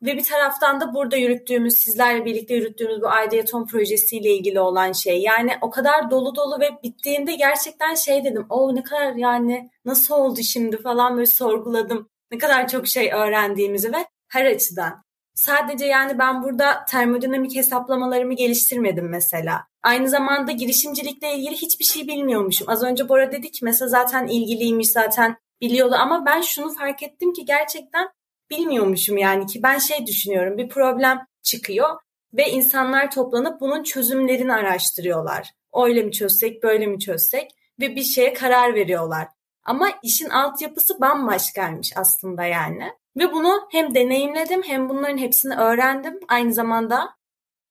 ve 0.02 0.16
bir 0.16 0.24
taraftan 0.24 0.80
da 0.80 0.94
burada 0.94 1.16
yürüttüğümüz, 1.16 1.74
sizlerle 1.74 2.24
birlikte 2.24 2.54
yürüttüğümüz 2.54 3.00
bu 3.02 3.06
Ideaton 3.26 3.66
projesiyle 3.66 4.30
ilgili 4.30 4.61
olan 4.61 4.92
şey. 4.92 5.22
Yani 5.22 5.52
o 5.61 5.70
kadar 5.70 6.11
dolu 6.11 6.37
dolu 6.37 6.61
ve 6.61 6.70
bittiğinde 6.82 7.35
gerçekten 7.35 7.94
şey 7.94 8.24
dedim. 8.24 8.46
O 8.50 8.74
ne 8.74 8.82
kadar 8.82 9.14
yani 9.14 9.70
nasıl 9.85 10.14
oldu 10.14 10.40
şimdi 10.42 10.82
falan 10.82 11.14
böyle 11.14 11.26
sorguladım. 11.26 12.09
Ne 12.32 12.38
kadar 12.38 12.68
çok 12.68 12.87
şey 12.87 13.12
öğrendiğimizi 13.12 13.92
ve 13.92 14.06
her 14.28 14.46
açıdan. 14.46 15.06
Sadece 15.35 15.87
yani 15.87 16.18
ben 16.18 16.42
burada 16.42 16.85
termodinamik 16.85 17.56
hesaplamalarımı 17.56 18.35
geliştirmedim 18.35 19.09
mesela. 19.09 19.64
Aynı 19.82 20.09
zamanda 20.09 20.52
girişimcilikle 20.52 21.35
ilgili 21.35 21.54
hiçbir 21.54 21.85
şey 21.85 22.09
bilmiyormuşum. 22.09 22.68
Az 22.68 22.82
önce 22.82 23.09
Bora 23.09 23.32
dedi 23.32 23.50
ki 23.50 23.64
mesela 23.64 23.88
zaten 23.88 24.26
ilgiliymiş 24.26 24.90
zaten 24.90 25.37
biliyordu 25.61 25.94
ama 25.94 26.26
ben 26.26 26.40
şunu 26.40 26.74
fark 26.74 27.02
ettim 27.02 27.32
ki 27.32 27.44
gerçekten 27.44 28.09
bilmiyormuşum 28.50 29.18
yani 29.18 29.46
ki 29.46 29.62
ben 29.62 29.78
şey 29.78 30.06
düşünüyorum 30.06 30.59
bir 30.59 30.68
problem 30.68 31.18
çıkıyor 31.42 31.88
ve 32.35 32.50
insanlar 32.50 33.11
toplanıp 33.11 33.61
bunun 33.61 33.82
çözümlerini 33.82 34.52
araştırıyorlar. 34.52 35.50
Öyle 35.74 36.02
mi 36.02 36.12
çözsek 36.12 36.62
böyle 36.62 36.87
mi 36.87 36.98
çözsek 36.98 37.50
ve 37.80 37.96
bir 37.96 38.02
şeye 38.02 38.32
karar 38.32 38.74
veriyorlar. 38.74 39.28
Ama 39.64 39.88
işin 40.02 40.28
altyapısı 40.28 41.00
bambaşkaymış 41.00 41.92
aslında 41.96 42.44
yani. 42.44 42.85
Ve 43.16 43.32
bunu 43.32 43.68
hem 43.70 43.94
deneyimledim 43.94 44.62
hem 44.62 44.88
bunların 44.88 45.18
hepsini 45.18 45.54
öğrendim 45.56 46.20
aynı 46.28 46.52
zamanda. 46.52 47.09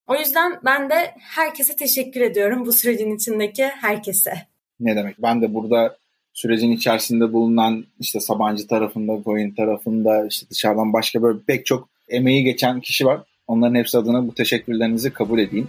O 0.06 0.16
yüzden 0.16 0.60
ben 0.64 0.90
de 0.90 1.14
herkese 1.18 1.76
teşekkür 1.76 2.20
ediyorum 2.20 2.66
bu 2.66 2.72
sürecin 2.72 3.16
içindeki 3.16 3.64
herkese. 3.64 4.32
Ne 4.80 4.96
demek? 4.96 5.22
Ben 5.22 5.42
de 5.42 5.54
burada 5.54 5.96
sürecin 6.36 6.70
içerisinde 6.70 7.32
bulunan 7.32 7.84
işte 8.00 8.20
Sabancı 8.20 8.66
tarafında, 8.66 9.14
Goyin 9.14 9.54
tarafında, 9.54 10.26
işte 10.26 10.46
dışarıdan 10.50 10.92
başka 10.92 11.22
böyle 11.22 11.38
pek 11.46 11.66
çok 11.66 11.88
emeği 12.08 12.44
geçen 12.44 12.80
kişi 12.80 13.06
var. 13.06 13.20
Onların 13.46 13.74
hepsi 13.74 13.98
adına 13.98 14.28
bu 14.28 14.34
teşekkürlerinizi 14.34 15.12
kabul 15.12 15.38
edeyim. 15.38 15.68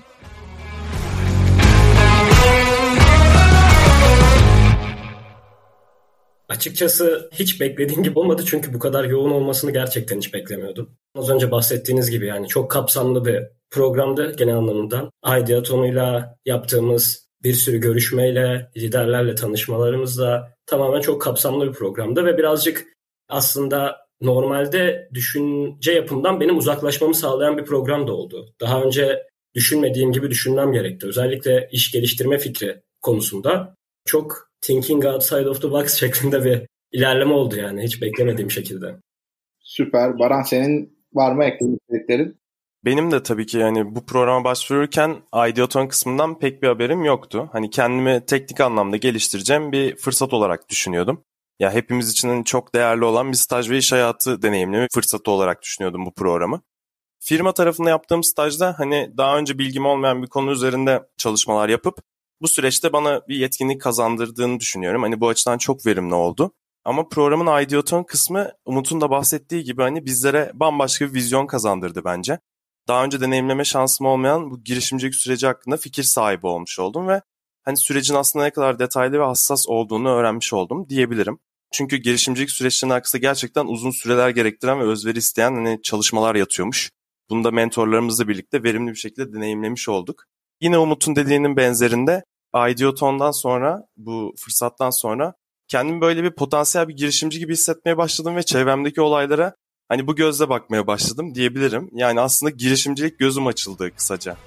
Açıkçası 6.50 7.30
hiç 7.34 7.62
beklediğim 7.62 8.04
gibi 8.04 8.20
olmadı 8.20 8.44
çünkü 8.46 8.74
bu 8.74 8.80
kadar 8.80 9.04
yoğun 9.04 9.32
olmasını 9.32 9.72
gerçekten 9.72 10.18
hiç 10.18 10.34
beklemiyordum. 10.34 10.90
Az 11.16 11.30
önce 11.30 11.52
bahsettiğiniz 11.52 12.12
gibi 12.12 12.28
yani 12.28 12.48
çok 12.48 12.72
kapsamlı 12.72 13.26
bir 13.26 13.44
programdı 13.70 14.36
genel 14.38 14.56
anlamda. 14.56 15.12
Ideaton'uyla 15.42 16.38
yaptığımız 16.46 17.27
bir 17.44 17.54
sürü 17.54 17.78
görüşmeyle, 17.78 18.70
liderlerle 18.78 19.36
tanışmalarımızla 19.36 20.54
tamamen 20.66 21.02
çok 21.02 21.22
kapsamlı 21.22 21.68
bir 21.68 21.74
programdı 21.74 22.26
ve 22.26 22.38
birazcık 22.38 22.88
aslında 23.30 23.98
normalde 24.22 25.10
düşünce 25.14 25.92
yapımdan 25.92 26.40
benim 26.40 26.58
uzaklaşmamı 26.58 27.16
sağlayan 27.16 27.58
bir 27.58 27.66
program 27.66 28.08
da 28.08 28.14
oldu. 28.14 28.54
Daha 28.62 28.84
önce 28.84 29.24
düşünmediğim 29.56 30.12
gibi 30.12 30.30
düşünmem 30.30 30.72
gerekti. 30.72 31.08
Özellikle 31.08 31.70
iş 31.72 31.92
geliştirme 31.92 32.38
fikri 32.38 32.82
konusunda 33.02 33.76
çok 34.06 34.50
thinking 34.62 35.06
outside 35.06 35.50
of 35.50 35.62
the 35.62 35.72
box 35.72 35.94
şeklinde 36.00 36.44
bir 36.46 36.68
ilerleme 36.92 37.34
oldu 37.34 37.56
yani 37.56 37.84
hiç 37.84 38.02
beklemediğim 38.02 38.52
şekilde. 38.52 38.96
Süper. 39.60 40.20
Baran 40.20 40.42
senin 40.42 40.98
var 41.14 41.32
mı 41.32 41.44
eklediklerin? 41.46 42.40
Benim 42.86 43.12
de 43.12 43.24
tabii 43.24 43.46
ki 43.46 43.58
yani 43.58 43.96
bu 43.96 44.06
programa 44.06 44.44
başvururken 44.44 45.22
Ideaton 45.50 45.88
kısmından 45.88 46.40
pek 46.40 46.64
bir 46.64 46.68
haberim 46.68 47.04
yoktu. 47.06 47.50
Hani 47.52 47.70
kendimi 47.70 48.26
teknik 48.26 48.62
anlamda 48.62 48.98
geliştireceğim 48.98 49.72
bir 49.72 49.96
fırsat 49.96 50.34
olarak 50.34 50.70
düşünüyordum. 50.70 51.24
Ya 51.60 51.74
hepimiz 51.74 52.12
için 52.12 52.30
hani 52.30 52.46
çok 52.46 52.76
değerli 52.76 53.06
olan 53.06 53.32
bir 53.32 53.38
staj 53.38 53.70
ve 53.70 53.78
iş 53.78 53.92
hayatı 53.92 54.42
deneyimleme 54.42 54.88
fırsatı 54.94 55.32
olarak 55.32 55.62
düşünüyordum 55.62 56.06
bu 56.06 56.14
programı. 56.14 56.62
Firma 57.20 57.54
tarafında 57.54 57.90
yaptığım 57.90 58.24
stajda 58.24 58.76
hani 58.78 59.12
daha 59.18 59.38
önce 59.38 59.58
bilgim 59.58 59.86
olmayan 59.86 60.24
bir 60.24 60.28
konu 60.28 60.52
üzerinde 60.52 61.04
çalışmalar 61.18 61.70
yapıp 61.70 62.00
bu 62.42 62.48
süreçte 62.48 62.94
bana 62.94 63.22
bir 63.28 63.36
yetkinlik 63.36 63.82
kazandırdığını 63.82 64.60
düşünüyorum. 64.60 65.04
Hani 65.04 65.22
bu 65.22 65.28
açıdan 65.30 65.58
çok 65.58 65.86
verimli 65.86 66.14
oldu. 66.16 66.52
Ama 66.86 67.10
programın 67.10 67.62
Ideaton 67.62 68.04
kısmı 68.04 68.52
Umut'un 68.66 69.02
da 69.02 69.10
bahsettiği 69.10 69.64
gibi 69.64 69.82
hani 69.82 70.06
bizlere 70.06 70.52
bambaşka 70.54 71.06
bir 71.06 71.14
vizyon 71.14 71.48
kazandırdı 71.48 72.06
bence 72.06 72.40
daha 72.88 73.04
önce 73.04 73.22
deneyimleme 73.22 73.64
şansım 73.64 74.06
olmayan 74.06 74.52
bu 74.52 74.64
girişimcilik 74.64 75.16
süreci 75.16 75.48
hakkında 75.48 75.78
fikir 75.78 76.04
sahibi 76.04 76.48
olmuş 76.48 76.80
oldum 76.80 77.08
ve 77.08 77.22
hani 77.66 77.78
sürecin 77.78 78.16
aslında 78.16 78.46
ne 78.46 78.52
kadar 78.52 78.80
detaylı 78.80 79.20
ve 79.20 79.24
hassas 79.24 79.68
olduğunu 79.68 80.10
öğrenmiş 80.10 80.54
oldum 80.54 80.90
diyebilirim. 80.90 81.40
Çünkü 81.74 81.98
girişimcilik 81.98 82.52
süreçlerinin 82.52 82.96
arkasında 82.96 83.22
gerçekten 83.22 83.66
uzun 83.66 83.92
süreler 83.92 84.30
gerektiren 84.30 84.80
ve 84.80 84.84
özveri 84.84 85.18
isteyen 85.18 85.52
hani 85.52 85.80
çalışmalar 85.84 86.36
yatıyormuş. 86.36 86.92
Bunu 87.30 87.44
da 87.44 87.52
mentorlarımızla 87.52 88.28
birlikte 88.28 88.64
verimli 88.64 88.92
bir 88.92 88.98
şekilde 88.98 89.34
deneyimlemiş 89.34 89.90
olduk. 89.90 90.24
Yine 90.62 90.78
Umut'un 90.78 91.16
dediğinin 91.16 91.58
benzerinde 91.58 92.24
Ideoton'dan 92.70 93.32
sonra, 93.32 93.84
bu 93.98 94.34
fırsattan 94.38 94.90
sonra 94.90 95.34
kendimi 95.68 96.02
böyle 96.02 96.24
bir 96.24 96.32
potansiyel 96.32 96.88
bir 96.88 96.96
girişimci 96.96 97.40
gibi 97.40 97.54
hissetmeye 97.54 97.98
başladım 97.98 98.36
ve 98.36 98.44
çevremdeki 98.44 99.02
olaylara 99.02 99.56
hani 99.90 100.08
bu 100.08 100.16
gözle 100.16 100.50
bakmaya 100.50 100.88
başladım 100.88 101.36
diyebilirim. 101.36 101.90
Yani 101.94 102.20
aslında 102.20 102.50
girişimcilik 102.50 103.20
gözüm 103.20 103.48
açıldı 103.48 103.92
kısaca. 103.96 104.38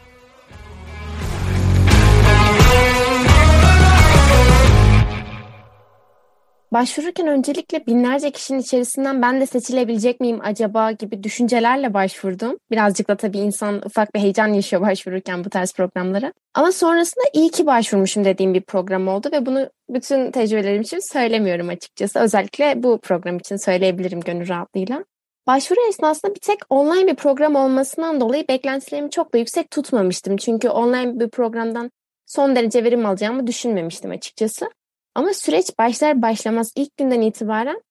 Başvururken 6.72 7.26
öncelikle 7.26 7.86
binlerce 7.86 8.30
kişinin 8.30 8.58
içerisinden 8.58 9.22
ben 9.22 9.40
de 9.40 9.46
seçilebilecek 9.46 10.20
miyim 10.20 10.38
acaba 10.42 10.92
gibi 10.92 11.22
düşüncelerle 11.22 11.94
başvurdum. 11.94 12.58
Birazcık 12.70 13.08
da 13.08 13.16
tabii 13.16 13.38
insan 13.38 13.86
ufak 13.86 14.14
bir 14.14 14.20
heyecan 14.20 14.48
yaşıyor 14.48 14.82
başvururken 14.86 15.44
bu 15.44 15.50
tarz 15.50 15.74
programlara. 15.74 16.32
Ama 16.54 16.72
sonrasında 16.72 17.24
iyi 17.32 17.50
ki 17.50 17.66
başvurmuşum 17.66 18.24
dediğim 18.24 18.54
bir 18.54 18.60
program 18.60 19.08
oldu 19.08 19.28
ve 19.32 19.46
bunu 19.46 19.70
bütün 19.88 20.30
tecrübelerim 20.30 20.82
için 20.82 21.12
söylemiyorum 21.12 21.68
açıkçası. 21.68 22.18
Özellikle 22.18 22.82
bu 22.82 22.98
program 22.98 23.38
için 23.38 23.56
söyleyebilirim 23.56 24.20
gönül 24.20 24.48
rahatlığıyla. 24.48 25.04
Başvuru 25.50 25.80
esnasında 25.88 26.34
bir 26.34 26.40
tek 26.40 26.58
online 26.68 27.06
bir 27.06 27.14
program 27.14 27.54
olmasından 27.54 28.20
dolayı 28.20 28.48
beklentilerimi 28.48 29.10
çok 29.10 29.34
da 29.34 29.38
yüksek 29.38 29.70
tutmamıştım. 29.70 30.36
Çünkü 30.36 30.68
online 30.68 31.20
bir 31.20 31.28
programdan 31.28 31.90
son 32.26 32.56
derece 32.56 32.84
verim 32.84 33.06
alacağımı 33.06 33.46
düşünmemiştim 33.46 34.10
açıkçası. 34.10 34.70
Ama 35.14 35.32
süreç 35.32 35.78
başlar 35.78 36.22
başlamaz 36.22 36.72
ilk 36.76 36.96
günden 36.96 37.20
itibaren 37.20 37.82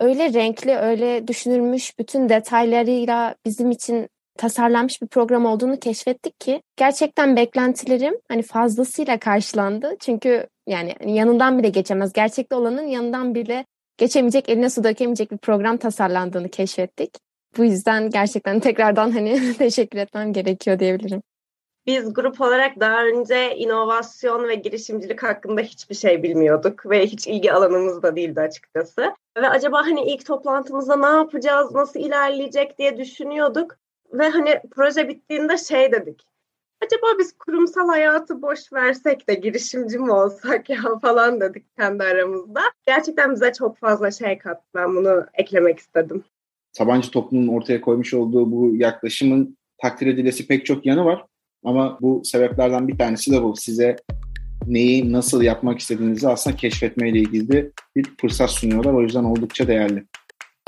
öyle 0.00 0.32
renkli, 0.32 0.76
öyle 0.76 1.28
düşünülmüş, 1.28 1.98
bütün 1.98 2.28
detaylarıyla 2.28 3.34
bizim 3.44 3.70
için 3.70 4.08
tasarlanmış 4.36 5.02
bir 5.02 5.06
program 5.06 5.46
olduğunu 5.46 5.78
keşfettik 5.80 6.40
ki 6.40 6.62
gerçekten 6.76 7.36
beklentilerim 7.36 8.14
hani 8.28 8.42
fazlasıyla 8.42 9.18
karşılandı. 9.18 9.96
Çünkü 10.00 10.46
yani 10.66 10.94
yanından 11.04 11.58
bile 11.58 11.68
geçemez. 11.68 12.12
Gerçekte 12.12 12.56
olanın 12.56 12.86
yanından 12.86 13.34
bile 13.34 13.64
geçemeyecek, 13.98 14.48
eline 14.48 14.70
su 14.70 14.84
dökemeyecek 14.84 15.30
bir 15.30 15.38
program 15.38 15.76
tasarlandığını 15.76 16.48
keşfettik. 16.48 17.18
Bu 17.56 17.64
yüzden 17.64 18.10
gerçekten 18.10 18.60
tekrardan 18.60 19.10
hani 19.10 19.54
teşekkür 19.58 19.98
etmem 19.98 20.32
gerekiyor 20.32 20.78
diyebilirim. 20.78 21.22
Biz 21.86 22.14
grup 22.14 22.40
olarak 22.40 22.80
daha 22.80 23.04
önce 23.04 23.56
inovasyon 23.56 24.48
ve 24.48 24.54
girişimcilik 24.54 25.22
hakkında 25.22 25.60
hiçbir 25.60 25.94
şey 25.94 26.22
bilmiyorduk 26.22 26.90
ve 26.90 27.06
hiç 27.06 27.26
ilgi 27.26 27.52
alanımız 27.52 28.02
da 28.02 28.16
değildi 28.16 28.40
açıkçası. 28.40 29.14
Ve 29.36 29.48
acaba 29.48 29.82
hani 29.82 30.02
ilk 30.02 30.26
toplantımızda 30.26 30.96
ne 30.96 31.16
yapacağız, 31.16 31.74
nasıl 31.74 32.00
ilerleyecek 32.00 32.78
diye 32.78 32.96
düşünüyorduk. 32.96 33.76
Ve 34.12 34.28
hani 34.28 34.60
proje 34.70 35.08
bittiğinde 35.08 35.56
şey 35.56 35.92
dedik. 35.92 36.26
Acaba 36.84 37.18
biz 37.18 37.32
kurumsal 37.38 37.88
hayatı 37.88 38.42
boş 38.42 38.72
versek 38.72 39.28
de 39.28 39.34
girişimci 39.34 39.98
mi 39.98 40.12
olsak 40.12 40.70
ya 40.70 40.78
falan 41.02 41.40
dedik 41.40 41.76
kendi 41.76 42.02
aramızda. 42.02 42.60
Gerçekten 42.86 43.34
bize 43.34 43.52
çok 43.52 43.78
fazla 43.78 44.10
şey 44.10 44.38
kattı. 44.38 44.64
Ben 44.74 44.96
bunu 44.96 45.26
eklemek 45.34 45.78
istedim. 45.78 46.24
Sabancı 46.72 47.10
toplumunun 47.10 47.48
ortaya 47.48 47.80
koymuş 47.80 48.14
olduğu 48.14 48.52
bu 48.52 48.76
yaklaşımın 48.76 49.58
takdir 49.82 50.06
edilesi 50.06 50.46
pek 50.46 50.66
çok 50.66 50.86
yanı 50.86 51.04
var. 51.04 51.24
Ama 51.64 51.98
bu 52.00 52.22
sebeplerden 52.24 52.88
bir 52.88 52.98
tanesi 52.98 53.32
de 53.32 53.42
bu. 53.42 53.56
Size 53.56 53.96
neyi 54.66 55.12
nasıl 55.12 55.42
yapmak 55.42 55.78
istediğinizi 55.78 56.28
aslında 56.28 56.56
keşfetmeyle 56.56 57.18
ilgili 57.18 57.72
bir 57.96 58.06
fırsat 58.20 58.50
sunuyorlar. 58.50 58.92
O 58.92 59.02
yüzden 59.02 59.24
oldukça 59.24 59.68
değerli. 59.68 60.04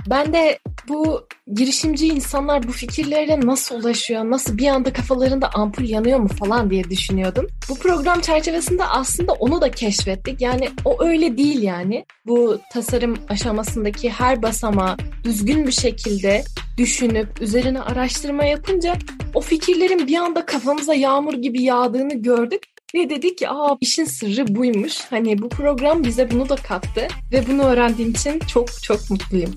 Ben 0.07 0.33
de 0.33 0.59
bu 0.89 1.27
girişimci 1.55 2.09
insanlar 2.09 2.69
bu 2.69 2.73
fikirlerle 2.73 3.41
nasıl 3.41 3.75
ulaşıyor, 3.75 4.31
nasıl 4.31 4.59
bir 4.59 4.67
anda 4.67 4.93
kafalarında 4.93 5.51
ampul 5.55 5.85
yanıyor 5.85 6.19
mu 6.19 6.29
falan 6.29 6.71
diye 6.71 6.85
düşünüyordum. 6.85 7.47
Bu 7.69 7.75
program 7.75 8.21
çerçevesinde 8.21 8.85
aslında 8.85 9.33
onu 9.33 9.61
da 9.61 9.71
keşfettik. 9.71 10.41
Yani 10.41 10.69
o 10.85 11.05
öyle 11.05 11.39
değil 11.39 11.63
yani. 11.63 12.05
Bu 12.27 12.61
tasarım 12.73 13.19
aşamasındaki 13.29 14.11
her 14.11 14.43
basamağı 14.43 14.97
düzgün 15.25 15.67
bir 15.67 15.73
şekilde 15.73 16.45
düşünüp 16.79 17.43
üzerine 17.43 17.81
araştırma 17.81 18.45
yapınca 18.45 18.97
o 19.35 19.41
fikirlerin 19.41 20.07
bir 20.07 20.17
anda 20.17 20.47
kafamıza 20.47 20.95
yağmur 20.95 21.35
gibi 21.35 21.63
yağdığını 21.63 22.23
gördük 22.23 22.63
ve 22.95 23.11
dedik 23.11 23.39
ki 23.39 23.49
aa 23.49 23.77
işin 23.81 24.05
sırrı 24.05 24.55
buymuş. 24.55 24.99
Hani 25.11 25.43
bu 25.43 25.49
program 25.49 26.05
bize 26.05 26.31
bunu 26.31 26.49
da 26.49 26.57
kattı 26.57 27.09
ve 27.33 27.45
bunu 27.49 27.63
öğrendiğim 27.63 28.11
için 28.11 28.39
çok 28.39 28.83
çok 28.83 29.11
mutluyum. 29.11 29.57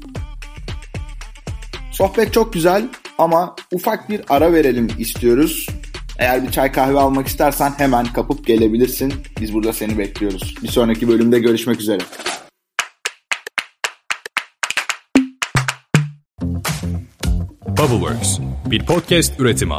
Sohbet 1.94 2.34
çok 2.34 2.54
güzel 2.54 2.90
ama 3.18 3.56
ufak 3.72 4.10
bir 4.10 4.22
ara 4.30 4.54
verelim 4.54 4.88
istiyoruz. 5.00 5.68
Eğer 6.20 6.44
bir 6.44 6.52
çay 6.52 6.72
kahve 6.72 7.00
almak 7.00 7.28
istersen 7.28 7.74
hemen 7.78 8.06
kapıp 8.06 8.46
gelebilirsin. 8.46 9.14
Biz 9.42 9.54
burada 9.54 9.74
seni 9.74 9.98
bekliyoruz. 9.98 10.56
Bir 10.64 10.68
sonraki 10.68 11.08
bölümde 11.08 11.40
görüşmek 11.40 11.80
üzere. 11.80 12.00
Bubbleworks 17.68 18.40
bir 18.66 18.86
podcast 18.86 19.40
üretimi. 19.40 19.74